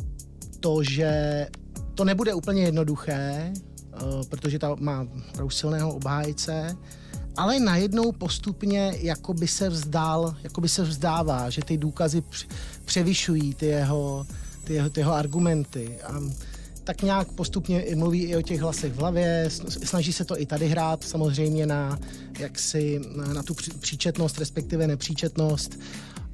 [0.60, 1.46] to, že
[1.94, 3.75] to nebude úplně jednoduché, Eh,
[4.28, 6.76] protože ta má opravdu silného obhájce,
[7.36, 12.22] ale najednou postupně jako by se vzdál, jako by se vzdává, že ty důkazy
[12.84, 14.26] převyšují ty jeho,
[14.64, 15.98] ty jeho, ty jeho argumenty.
[16.02, 16.20] A
[16.84, 19.48] tak nějak postupně mluví i o těch hlasech v hlavě,
[19.84, 21.98] snaží se to i tady hrát, samozřejmě na,
[22.38, 25.78] jaksi, na, na tu příčetnost, respektive nepříčetnost.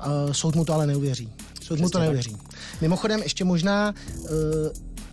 [0.07, 1.27] Uh, soud mu to ale neuvěří.
[1.27, 2.37] Soud Přesně mu to neuvěří.
[2.81, 4.29] Mimochodem, ještě možná uh,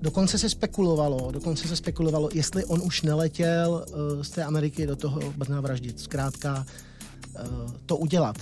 [0.02, 4.96] Dokonce se spekulovalo, dokonce se spekulovalo, jestli on už neletěl uh, z té Ameriky do
[4.96, 6.00] toho Brna vraždit.
[6.00, 8.36] Zkrátka uh, to udělat.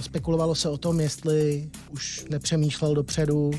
[0.00, 3.50] Spekulovalo se o tom, jestli už nepřemýšlel dopředu,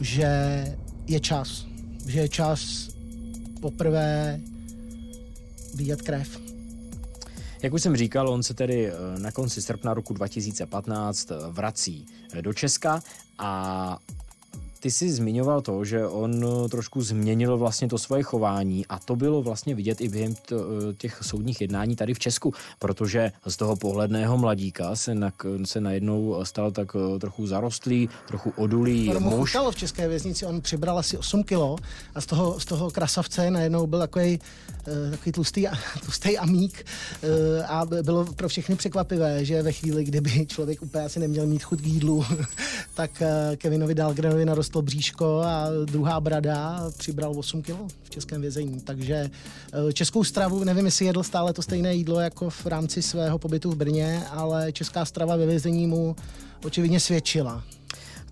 [0.00, 0.64] že
[1.06, 1.66] je čas.
[2.06, 2.88] Že je čas
[3.60, 4.40] poprvé
[5.74, 6.38] vidět krev.
[7.62, 12.06] Jak už jsem říkal, on se tedy eh, na konci srpna roku 2015 eh, vrací
[12.32, 13.02] eh, do Česka
[13.38, 13.98] a
[14.82, 19.42] ty jsi zmiňoval to, že on trošku změnil vlastně to svoje chování a to bylo
[19.42, 20.34] vlastně vidět i během
[20.98, 25.32] těch soudních jednání tady v Česku, protože z toho pohledného mladíka se, na,
[25.64, 29.56] se najednou stal tak trochu zarostlý, trochu odulý ono muž.
[29.70, 31.76] v české věznici, on přibral asi 8 kilo
[32.14, 34.38] a z toho, z toho krasavce najednou byl takový
[34.86, 35.64] Eh, takový tlustý,
[36.04, 36.84] tlustý amík
[37.22, 41.62] eh, a bylo pro všechny překvapivé, že ve chvíli, kdyby člověk úplně asi neměl mít
[41.62, 42.24] chuť k jídlu,
[42.94, 48.80] tak eh, Kevinovi Dahlgrenovi narostlo bříško a druhá brada přibral 8 kg v českém vězení.
[48.80, 49.30] Takže
[49.92, 53.76] českou stravu, nevím, jestli jedl stále to stejné jídlo jako v rámci svého pobytu v
[53.76, 56.16] Brně, ale česká strava ve vězení mu
[56.64, 57.62] očividně svědčila.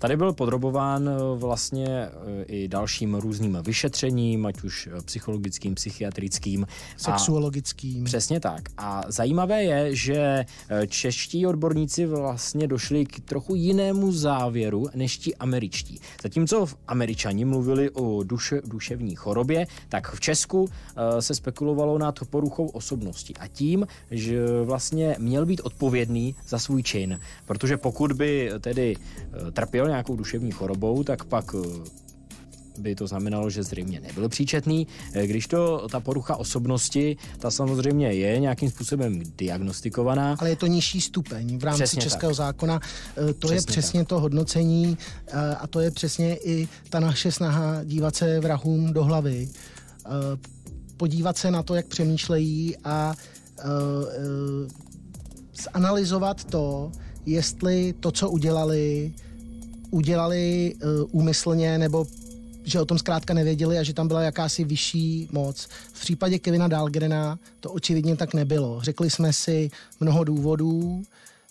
[0.01, 2.11] Tady byl podrobován eh, vlastně eh,
[2.43, 6.67] i dalším různým vyšetřením, ať už eh, psychologickým, psychiatrickým.
[6.97, 8.03] Sexuologickým.
[8.03, 8.69] A, přesně tak.
[8.79, 10.45] A zajímavé je, že
[10.89, 16.01] čeští odborníci vlastně došli k trochu jinému závěru než ti američtí.
[16.23, 20.69] Zatímco v američani mluvili o duše, duševní chorobě, tak v Česku
[21.21, 27.21] se spekulovalo nad poruchou osobnosti a tím, že vlastně měl být odpovědný za svůj čin.
[27.47, 28.97] Protože pokud by tedy
[29.53, 31.91] trpěl nějakou duševní chorobou, tak pak eh,
[32.79, 34.87] by to znamenalo, že zřejmě nebyl příčetný.
[35.13, 40.37] Eh, když to ta porucha osobnosti, ta samozřejmě je nějakým způsobem diagnostikovaná.
[40.39, 42.37] Ale je to nižší stupeň v rámci přesně českého tak.
[42.37, 42.81] zákona.
[43.17, 44.09] Eh, to přesně je přesně tak.
[44.09, 44.99] to hodnocení
[45.59, 49.49] a to je přesně i ta naše snaha dívat se vrahům do hlavy.
[50.97, 53.15] Podívat se na to, jak přemýšlejí a
[55.75, 56.93] zanalizovat to,
[57.27, 59.13] jestli to, co udělali,
[59.91, 62.07] udělali uh, úmyslně nebo
[62.65, 65.69] že o tom zkrátka nevěděli a že tam byla jakási vyšší moc.
[65.93, 68.81] V případě Kevina Dahlgrena to očividně tak nebylo.
[68.83, 71.03] Řekli jsme si mnoho důvodů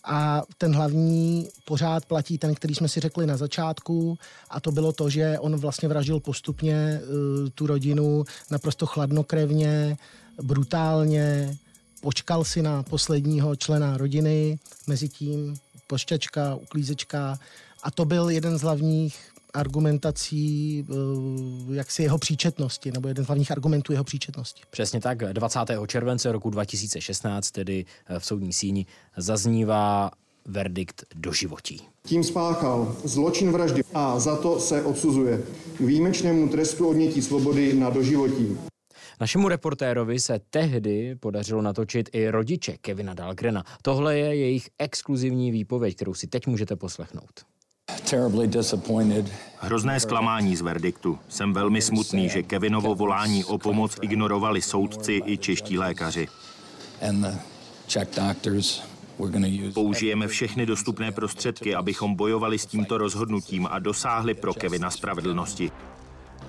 [0.04, 4.18] a ten hlavní pořád platí ten, který jsme si řekli na začátku
[4.50, 9.98] a to bylo to, že on vlastně vraždil postupně uh, tu rodinu naprosto chladnokrevně,
[10.42, 11.58] brutálně,
[12.02, 15.56] počkal si na posledního člena rodiny, mezi tím
[15.88, 17.40] pošťačka, uklízečka
[17.84, 19.20] a to byl jeden z hlavních
[19.54, 20.94] argumentací eh,
[21.76, 24.62] jaksi jeho příčetnosti, nebo jeden z hlavních argumentů jeho příčetnosti.
[24.70, 25.18] Přesně tak.
[25.18, 25.60] 20.
[25.88, 28.86] července roku 2016, tedy eh, v soudní síni,
[29.18, 30.12] zaznívá
[30.46, 31.82] verdikt do životí.
[32.06, 35.44] Tím spáchal zločin vraždy a za to se odsuzuje
[35.78, 38.58] k výjimečnému trestu odnětí svobody na doživotí.
[39.20, 43.64] Našemu reportérovi se tehdy podařilo natočit i rodiče Kevina Dahlgrena.
[43.82, 47.46] Tohle je jejich exkluzivní výpověď, kterou si teď můžete poslechnout.
[49.60, 51.20] Hrozné zklamání z verdiktu.
[51.30, 56.28] Jsem velmi smutný, že Kevinovo volání o pomoc ignorovali soudci i čeští lékaři.
[59.74, 65.72] Použijeme všechny dostupné prostředky, abychom bojovali s tímto rozhodnutím a dosáhli pro Kevina spravedlnosti.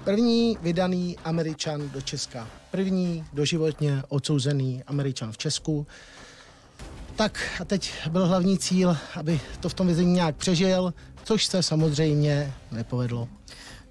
[0.05, 2.49] První vydaný Američan do Česka.
[2.71, 5.87] První doživotně odsouzený Američan v Česku.
[7.17, 10.95] Tak a teď byl hlavní cíl, aby to v tom vězení nějak přežil,
[11.25, 13.29] což se samozřejmě nepovedlo.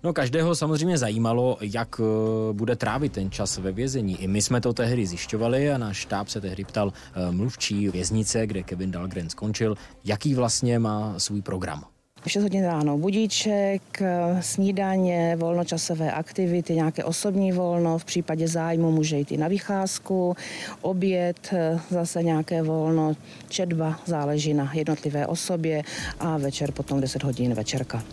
[0.03, 4.21] No každého samozřejmě zajímalo, jak eh, bude trávit ten čas ve vězení.
[4.21, 8.47] I my jsme to tehdy zjišťovali a náš štáb se tehdy ptal eh, mluvčí věznice,
[8.47, 11.85] kde Kevin Dahlgren skončil, jaký vlastně má svůj program.
[12.27, 14.01] 6 hodin ráno budíček,
[14.39, 20.35] snídaně, volnočasové aktivity, nějaké osobní volno, v případě zájmu může jít i na vycházku,
[20.81, 21.53] oběd,
[21.89, 23.13] zase nějaké volno,
[23.49, 25.83] četba, záleží na jednotlivé osobě
[26.19, 28.03] a večer potom 10 hodin večerka.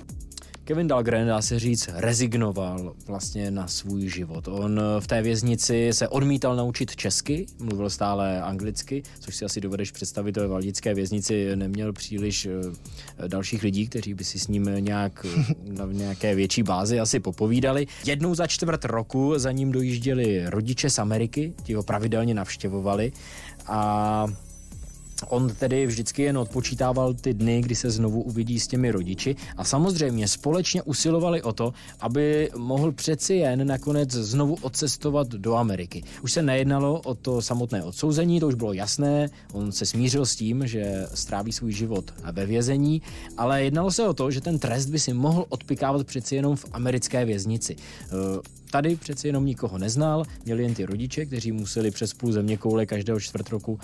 [0.67, 4.49] Kevin Dahlgren, dá se říct, rezignoval vlastně na svůj život.
[4.49, 9.91] On v té věznici se odmítal naučit česky, mluvil stále anglicky, což si asi dovedeš
[9.91, 15.27] představit, ve valdické věznici neměl příliš eh, dalších lidí, kteří by si s ním nějak
[15.65, 17.87] na nějaké větší bázi asi popovídali.
[18.05, 23.13] Jednou za čtvrt roku za ním dojížděli rodiče z Ameriky, ti ho pravidelně navštěvovali
[23.67, 24.27] a
[25.29, 29.65] On tedy vždycky jen odpočítával ty dny, kdy se znovu uvidí s těmi rodiči a
[29.65, 36.03] samozřejmě společně usilovali o to, aby mohl přeci jen nakonec znovu odcestovat do Ameriky.
[36.23, 40.37] Už se nejednalo o to samotné odsouzení, to už bylo jasné, on se smířil s
[40.37, 43.03] tím, že stráví svůj život ve vězení,
[43.37, 46.65] ale jednalo se o to, že ten trest by si mohl odpikávat přeci jenom v
[46.73, 47.77] americké věznici.
[48.71, 52.87] Tady přeci jenom nikoho neznal, měli jen ty rodiče, kteří museli přes půl země koule
[52.87, 53.81] každého čtvrt roku uh,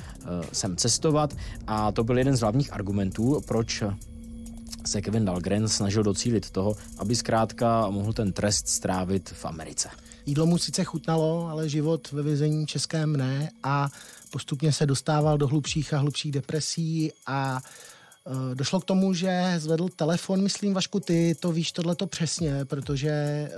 [0.52, 1.34] sem cestovat
[1.66, 3.82] a to byl jeden z hlavních argumentů, proč
[4.86, 9.88] se Kevin Dahlgren snažil docílit toho, aby zkrátka mohl ten trest strávit v Americe.
[10.26, 13.88] Jídlo mu sice chutnalo, ale život ve vězení českém ne a
[14.30, 17.60] postupně se dostával do hlubších a hlubších depresí a
[18.54, 23.50] Došlo k tomu, že zvedl telefon, myslím, Vašku, ty to víš tohleto přesně, protože e,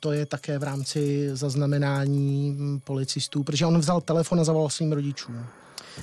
[0.00, 5.46] to je také v rámci zaznamenání policistů, protože on vzal telefon a zavolal svým rodičům.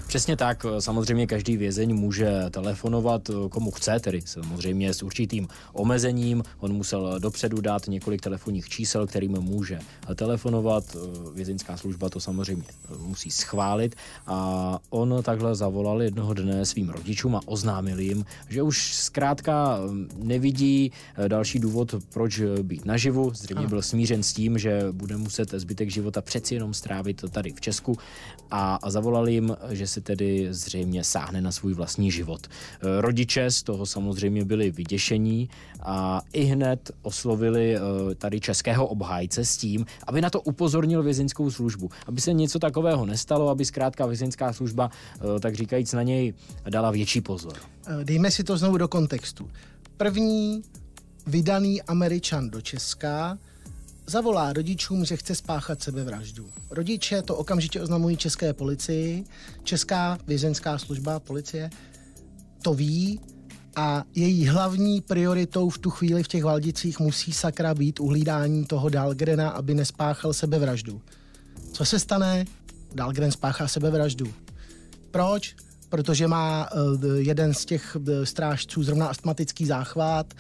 [0.08, 6.44] Přesně tak, samozřejmě každý vězeň může telefonovat komu chce, tedy samozřejmě s určitým omezením.
[6.60, 9.80] On musel dopředu dát několik telefonních čísel, kterým může
[10.16, 10.98] telefonovat.
[11.34, 12.64] Vězeňská služba to samozřejmě
[12.98, 13.96] musí schválit
[14.28, 19.78] a on takhle zavolal jednoho dne svým rodičům a oznámil jim, že už zkrátka
[20.18, 20.92] nevidí
[21.28, 23.32] další důvod, proč být naživu.
[23.34, 27.62] Zřejmě byl smířen s tím, že bude muset zbytek života přeci jenom strávit tady v
[27.62, 27.98] Česku
[28.52, 32.48] a, zavolal jim, že se tedy zřejmě sáhne na svůj vlastní život.
[32.48, 35.50] E, rodiče z toho samozřejmě byli vyděšení
[35.80, 37.80] a i hned oslovili e,
[38.16, 43.06] tady českého obhájce s tím, aby na to upozornil vězeňskou službu, aby se něco takového
[43.06, 46.34] nestalo, aby zkrátka vězeňská služba, e, tak říkajíc, na něj
[46.70, 47.54] dala větší pozor.
[48.04, 49.50] Dejme si to znovu do kontextu.
[49.98, 50.62] První
[51.28, 53.38] vydaný Američan do Česka
[54.10, 56.50] zavolá rodičům, že chce spáchat sebevraždu.
[56.70, 59.24] Rodiče to okamžitě oznamují české policii,
[59.64, 61.70] česká vězenská služba, policie
[62.62, 63.20] to ví
[63.76, 68.90] a její hlavní prioritou v tu chvíli v těch Valdicích musí sakra být uhlídání toho
[68.90, 71.02] Dalgrena, aby nespáchal sebevraždu.
[71.72, 72.46] Co se stane?
[72.96, 74.34] Dalgren spáchá sebevraždu.
[75.12, 75.56] Proč?
[75.90, 80.34] Protože má uh, jeden z těch uh, strážců zrovna astmatický záchvat,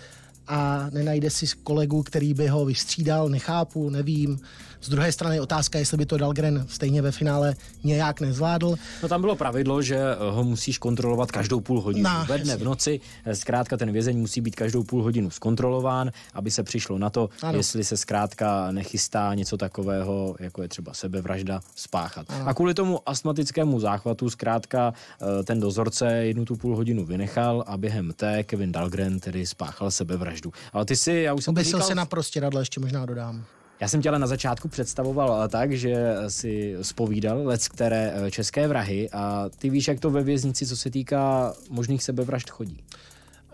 [0.50, 4.39] a nenajde si kolegu, který by ho vystřídal, nechápu, nevím.
[4.82, 8.76] Z druhé strany otázka, jestli by to Dalgren stejně ve finále nějak nezvládl.
[9.04, 12.10] No tam bylo pravidlo, že eh, ho musíš kontrolovat každou půl hodinu.
[12.10, 16.12] No, Ve dne v noci, eh, zkrátka ten vězeň musí být každou půl hodinu zkontrolován,
[16.34, 17.58] aby se přišlo na to, ano.
[17.58, 22.26] jestli se zkrátka nechystá něco takového, jako je třeba sebevražda, spáchat.
[22.30, 22.47] Ano.
[22.47, 27.78] A kvůli tomu astmatickému záchvatu zkrátka eh, ten dozorce jednu tu půl hodinu vynechal a
[27.78, 30.38] během té Kevin Dalgren tedy spáchal sebevraždu.
[30.73, 33.45] Ale ty si, já už jsem Obesil se na prostěradle, ještě možná dodám.
[33.79, 38.67] Já jsem tě ale na začátku představoval tak, že si spovídal lec které eh, české
[38.67, 42.83] vrahy a ty víš, jak to ve věznici, co se týká možných sebevražd chodí.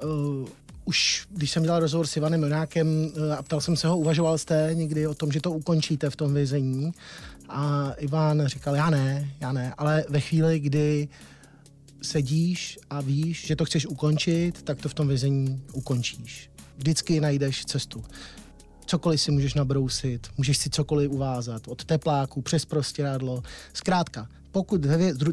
[0.04, 0.48] Uh,
[0.86, 4.70] už když jsem dělal rozhovor s Ivanem Jonákem a ptal jsem se ho, uvažoval jste
[4.74, 6.92] někdy o tom, že to ukončíte v tom vězení?
[7.50, 11.08] A Ivan říkal, já ne, já ne, ale ve chvíli, kdy
[12.02, 16.50] sedíš a víš, že to chceš ukončit, tak to v tom vězení ukončíš.
[16.78, 18.04] Vždycky najdeš cestu
[18.86, 23.44] cokoliv si můžeš nabrousit, můžeš si cokoliv uvázat, od tepláku přes prostěradlo.
[23.74, 24.82] Zkrátka, pokud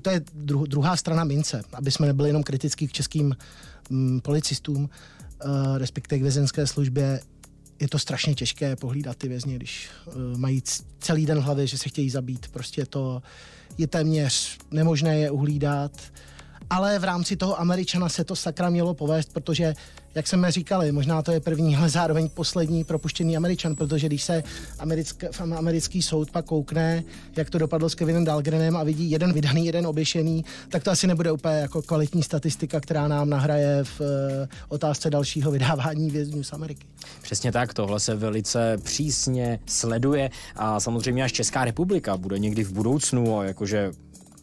[0.03, 3.37] to je dru, druhá strana mince, aby jsme nebyli jenom kritický k českým
[3.91, 4.83] mm, policistům,
[5.45, 7.21] uh, respektive k vězenské službě,
[7.81, 10.63] je to strašně těžké pohlídat ty vězně, když uh, mají
[10.99, 12.49] celý den v hlavě, že se chtějí zabít.
[12.49, 13.23] Prostě to
[13.79, 15.93] je téměř nemožné je uhlídat.
[16.71, 19.75] Ale v rámci toho Američana se to sakra mělo povést, protože
[20.15, 24.43] jak jsme říkali, možná to je první, ale zároveň poslední propuštěný Američan, protože když se
[24.79, 27.05] americký, americký soud pak koukne,
[27.37, 31.07] jak to dopadlo s Kevinem Dahlgrenem a vidí jeden vydaný, jeden oběšený, tak to asi
[31.07, 34.07] nebude úplně jako kvalitní statistika, která nám nahraje v uh,
[34.69, 36.87] otázce dalšího vydávání vězňů z Ameriky.
[37.23, 42.73] Přesně tak, tohle se velice přísně sleduje a samozřejmě až Česká republika bude někdy v
[42.73, 43.93] budoucnu, jakože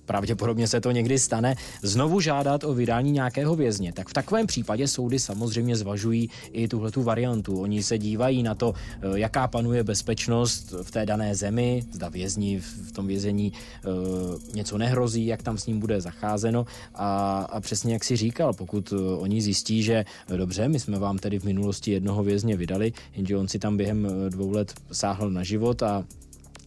[0.10, 4.88] pravděpodobně se to někdy stane, znovu žádat o vydání nějakého vězně, tak v takovém případě
[4.88, 7.62] soudy samozřejmě zvažují i tuhle tu variantu.
[7.62, 12.60] Oni se dívají na to, eh, jaká panuje bezpečnost v té dané zemi, zda vězni
[12.60, 13.90] v tom vězení eh,
[14.54, 16.66] něco nehrozí, jak tam s ním bude zacházeno.
[16.96, 21.18] A, a přesně jak si říkal, pokud eh, oni zjistí, že dobře, my jsme vám
[21.18, 25.44] tedy v minulosti jednoho vězně vydali, jenže on si tam během dvou let sáhl na
[25.44, 26.06] život a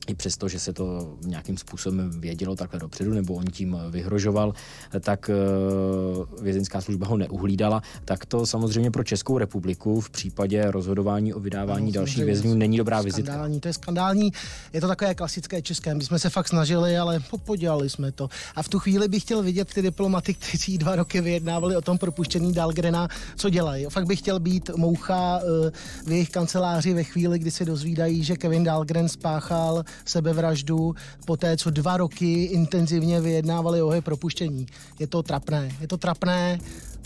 [0.06, 4.54] i přesto, že se to nějakým způsobem vědělo takhle dopředu, nebo on tím vyhrožoval,
[5.00, 11.34] tak eh, vězeňská služba ho neuhlídala, tak to samozřejmě pro Českou republiku v případě rozhodování
[11.34, 13.32] o vydávání no, dalších vězňů není dobrá vizitka.
[13.32, 14.32] Skandální, to je skandální.
[14.72, 15.94] Je to takové klasické české.
[15.94, 18.28] My jsme se fakt snažili, ale podělali jsme to.
[18.56, 21.98] A v tu chvíli bych chtěl vidět ty diplomaty, kteří dva roky vyjednávali o tom
[21.98, 23.86] propuštění Dalgrena, co dělají.
[23.88, 25.70] Fakt bych chtěl být moucha eh,
[26.06, 30.94] v jejich kanceláři ve chvíli, kdy se dozvídají, že Kevin Dalgren spáchal sebevraždu
[31.26, 34.66] po té, co dva roky intenzivně vyjednávali o jeho propuštění.
[34.98, 35.70] Je to trapné.
[35.80, 36.58] Je to trapné,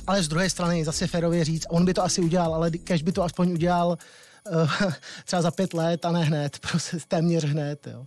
[0.06, 3.12] ale z druhé strany zase férově říct, on by to asi udělal, ale když by
[3.12, 3.98] to aspoň udělal
[4.50, 4.92] uh,
[5.24, 7.86] třeba za pět let a ne hned, prostě téměř hned.
[7.86, 8.06] Jo.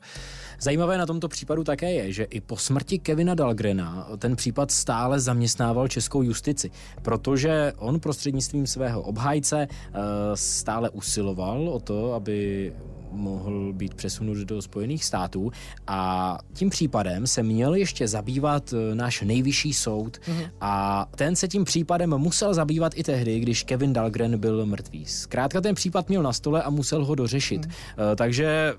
[0.61, 5.19] Zajímavé na tomto případu také je, že i po smrti Kevina Dalgrena ten případ stále
[5.19, 6.71] zaměstnával českou justici,
[7.01, 9.97] protože on prostřednictvím svého obhájce eh,
[10.34, 12.73] stále usiloval o to, aby
[13.12, 15.51] mohl být přesunut do Spojených států
[15.88, 20.49] a tím případem se měl ještě zabývat eh, náš nejvyšší soud mm-hmm.
[20.62, 25.05] a ten se tím případem musel zabývat i tehdy, když Kevin Dahlgren byl mrtvý.
[25.05, 27.66] Zkrátka ten případ měl na stole a musel ho dořešit.
[27.66, 28.16] Mm-hmm.
[28.16, 28.74] Takže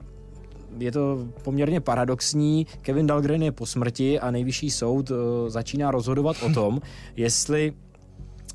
[0.79, 2.67] je to poměrně paradoxní.
[2.83, 5.17] Kevin Dahlgren je po smrti a nejvyšší soud uh,
[5.49, 6.81] začíná rozhodovat o tom,
[7.17, 7.73] jestli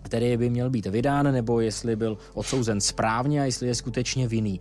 [0.01, 4.59] který by měl být vydán, nebo jestli byl odsouzen správně a jestli je skutečně vinný.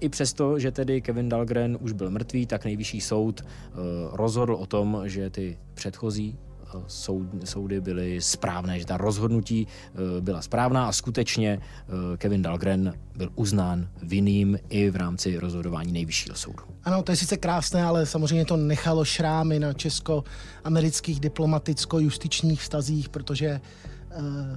[0.00, 3.78] I přesto, že tedy Kevin Dahlgren už byl mrtvý, tak nejvyšší soud uh,
[4.12, 6.38] rozhodl o tom, že ty předchozí
[6.86, 12.94] soud, soudy byly správné, že ta rozhodnutí eh, byla správná a skutečně eh, Kevin Dahlgren
[13.16, 16.62] byl uznán vinným i v rámci rozhodování nejvyššího soudu.
[16.84, 23.60] Ano, to je sice krásné, ale samozřejmě to nechalo šrámy na česko-amerických diplomaticko-justičních vztazích, protože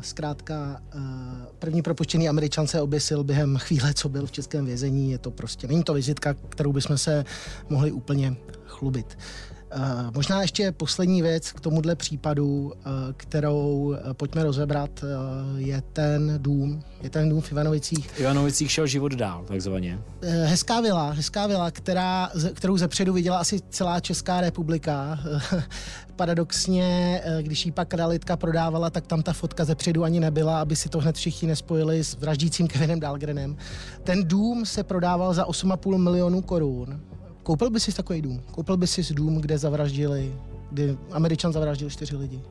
[0.02, 1.02] zkrátka uh,
[1.60, 5.12] první propuštěný američan se oběsil během chvíle, co byl v českém vězení.
[5.12, 7.26] Je to prostě, není to vizitka, kterou bychom se
[7.70, 8.36] mohli úplně
[8.66, 9.18] chlubit.
[9.76, 12.74] Uh, možná ještě poslední věc k tomuhle případu, uh,
[13.18, 15.04] kterou uh, pojďme rozebrat,
[15.58, 18.20] je ten dům, je ten dům v Ivanovicích.
[18.20, 20.00] Ivanovicích šel život dál, takzvaně.
[20.22, 25.20] Hezká vila, hezká vila, která, kterou zepředu viděla asi celá Česká republika.
[26.16, 30.90] Paradoxně, když ji pak realitka prodávala, tak tam ta fotka zepředu ani nebyla, aby si
[30.90, 33.58] to hned všichni nespojili s vraždícím Kevinem Dahlgrenem.
[34.04, 37.02] Ten dům se prodával za 8,5 milionů korun
[37.50, 38.42] Koupil by si takový dům?
[38.52, 40.36] Koupil by si dům, kde zavraždili,
[40.72, 42.42] kdy Američan zavraždil čtyři lidi?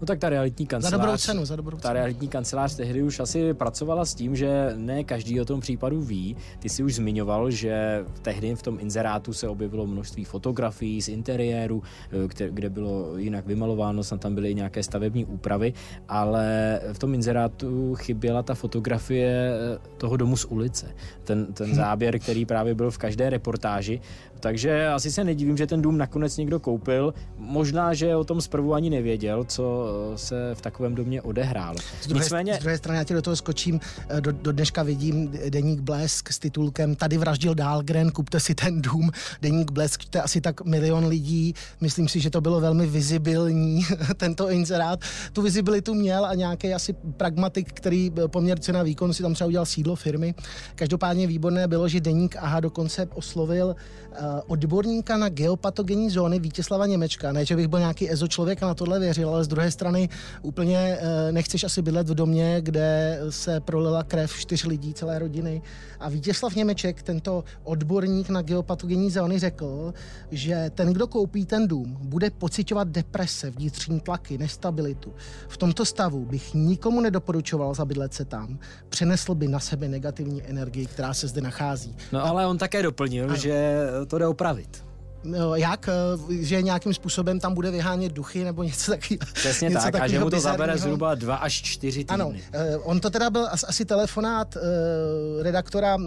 [0.00, 0.90] No tak ta realitní kancelář...
[0.90, 1.82] Za dobrou cenu, za dobrou cenu.
[1.82, 6.00] Ta realitní kancelář tehdy už asi pracovala s tím, že ne každý o tom případu
[6.02, 6.36] ví.
[6.58, 11.82] Ty si už zmiňoval, že tehdy v tom inzerátu se objevilo množství fotografií z interiéru,
[12.12, 15.72] eh, kde bylo jinak vymalováno, snad tam byly nějaké stavební úpravy,
[16.08, 20.94] ale v tom inzerátu chyběla ta fotografie eh, toho domu z ulice.
[21.24, 24.00] Ten, ten záběr, který právě byl v každé reportáži.
[24.40, 27.14] Takže asi se nedivím, že ten dům nakonec někdo koupil.
[27.38, 31.78] Možná, že o tom zprvu ani nevěděl, co se v takovém domě odehrálo.
[32.00, 32.54] Z druhé, Nicméně...
[32.54, 36.32] z druhé strany, já ti do toho skočím, eh, do, do dneška vidím deník Blesk
[36.32, 39.10] s titulkem Tady vraždil Dahlgren, kupte si ten dům.
[39.42, 41.54] Deník Blesk, to je asi tak milion lidí.
[41.80, 45.00] Myslím si, že to bylo velmi vizibilní, tento inzerát.
[45.32, 49.66] Tu vizibilitu měl a nějaký asi pragmatik, který poměr cena výkon si tam třeba udělal
[49.66, 50.34] sídlo firmy.
[50.74, 57.32] Každopádně výborné bylo, že deník AHA dokonce oslovil uh, odborníka na geopatogenní zóny Vítězslava Němečka.
[57.32, 60.08] Ne, že bych byl nějaký ezo člověk a na tohle věřil, ale z druhé strany
[60.42, 65.62] úplně eh, nechceš asi bydlet v domě, kde se prolila krev čtyř lidí, celé rodiny.
[66.00, 69.94] A Vítězslav Němeček, tento odborník na geopatogenní zóny, řekl,
[70.30, 75.12] že ten, kdo koupí ten dům, bude pocitovat deprese, vnitřní tlaky, nestabilitu.
[75.48, 78.58] V tomto stavu bych nikomu nedoporučoval zabydlet se tam.
[78.88, 81.96] Přenesl by na sebe negativní energii, která se zde nachází.
[82.12, 83.36] No ale on také doplnil, ano.
[83.36, 84.86] že to jde opravit.
[85.26, 89.20] No, jak, eh, že nějakým způsobem tam bude vyhánět duchy nebo něco takového.
[89.32, 92.14] Přesně něco tak, a že mu to zabere zhruba dva až čtyři týdny.
[92.14, 95.98] Ano, eh, on to teda byl asi telefonát eh, redaktora,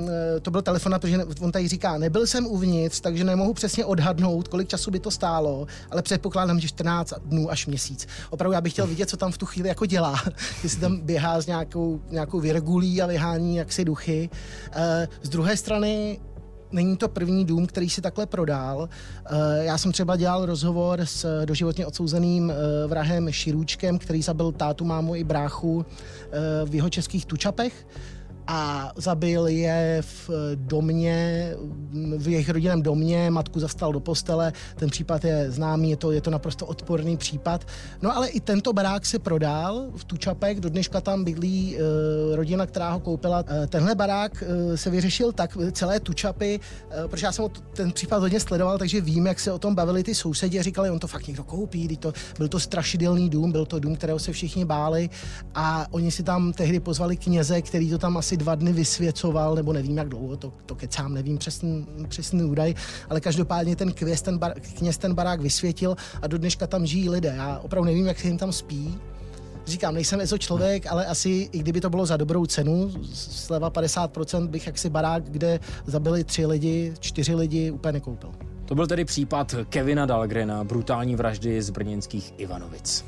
[0.42, 4.68] to byl telefonát, protože on tady říká, nebyl jsem uvnitř, takže nemohu přesně odhadnout, kolik
[4.68, 8.08] času by to stálo, ale předpokládám, že 14 dnů až měsíc.
[8.30, 10.16] Opravdu já bych chtěl vidět, co tam v tu chvíli jako dělá,
[10.64, 14.30] jestli tam běhá s nějakou, nějakou virgulí a vyhání jaksi duchy.
[15.24, 16.20] Z druhé strany
[16.72, 18.90] není to první dům, který si takhle prodal.
[19.26, 19.30] Eh,
[19.64, 25.16] já jsem třeba dělal rozhovor s doživotně odsouzeným eh, vrahem Širůčkem, který zabil tátu, mámu
[25.16, 27.86] i bráchu eh, v jeho českých Tučapech
[28.52, 31.54] a zabil je v domě,
[32.18, 36.22] v jejich rodinném domě, matku zastal do postele, ten případ je známý, je to, je
[36.22, 37.66] to naprosto odporný případ.
[38.02, 42.66] No ale i tento barák se prodal v Tučapek, do dneška tam bydlí uh, rodina,
[42.66, 43.40] která ho koupila.
[43.40, 48.20] Uh, tenhle barák uh, se vyřešil tak, celé Tučapy, uh, protože já jsem ten případ
[48.20, 51.08] hodně sledoval, takže vím, jak se o tom bavili ty sousedi a říkali, on to
[51.08, 55.10] fakt někdo koupí, to, byl to strašidelný dům, byl to dům, kterého se všichni báli
[55.56, 59.74] a oni si tam tehdy pozvali kněze, který to tam asi dva dny vysvěcoval, nebo
[59.74, 62.74] nevím jak dlouho, to, to kecám, nevím přesný, přesný údaj,
[63.10, 67.10] ale každopádně ten kvěz, ten bar, kněz ten barák vysvětil a do dneška tam žijí
[67.10, 67.34] lidé.
[67.38, 68.98] Já opravdu nevím, jak se jim tam spí,
[69.66, 74.48] říkám, nejsem EZO člověk, ale asi i kdyby to bylo za dobrou cenu, sleva 50%,
[74.48, 78.32] bych jaksi barák, kde zabili tři lidi, čtyři lidi, úplně nekoupil.
[78.66, 83.06] To byl tedy případ Kevina Dalgrena, brutální vraždy z brněnských Ivanovic.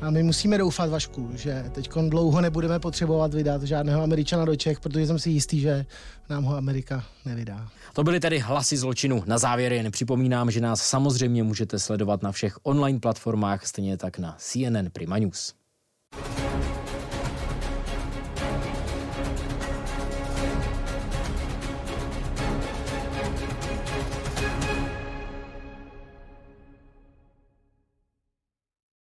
[0.00, 4.80] A my musíme doufat, Vašku, že teď dlouho nebudeme potřebovat vydat žádného Američana do Čech,
[4.80, 5.86] protože jsem si jistý, že
[6.30, 7.68] nám ho Amerika nevydá.
[7.92, 9.22] To byly tedy hlasy zločinu.
[9.26, 14.18] Na závěr jen připomínám, že nás samozřejmě můžete sledovat na všech online platformách, stejně tak
[14.18, 15.54] na CNN Prima News.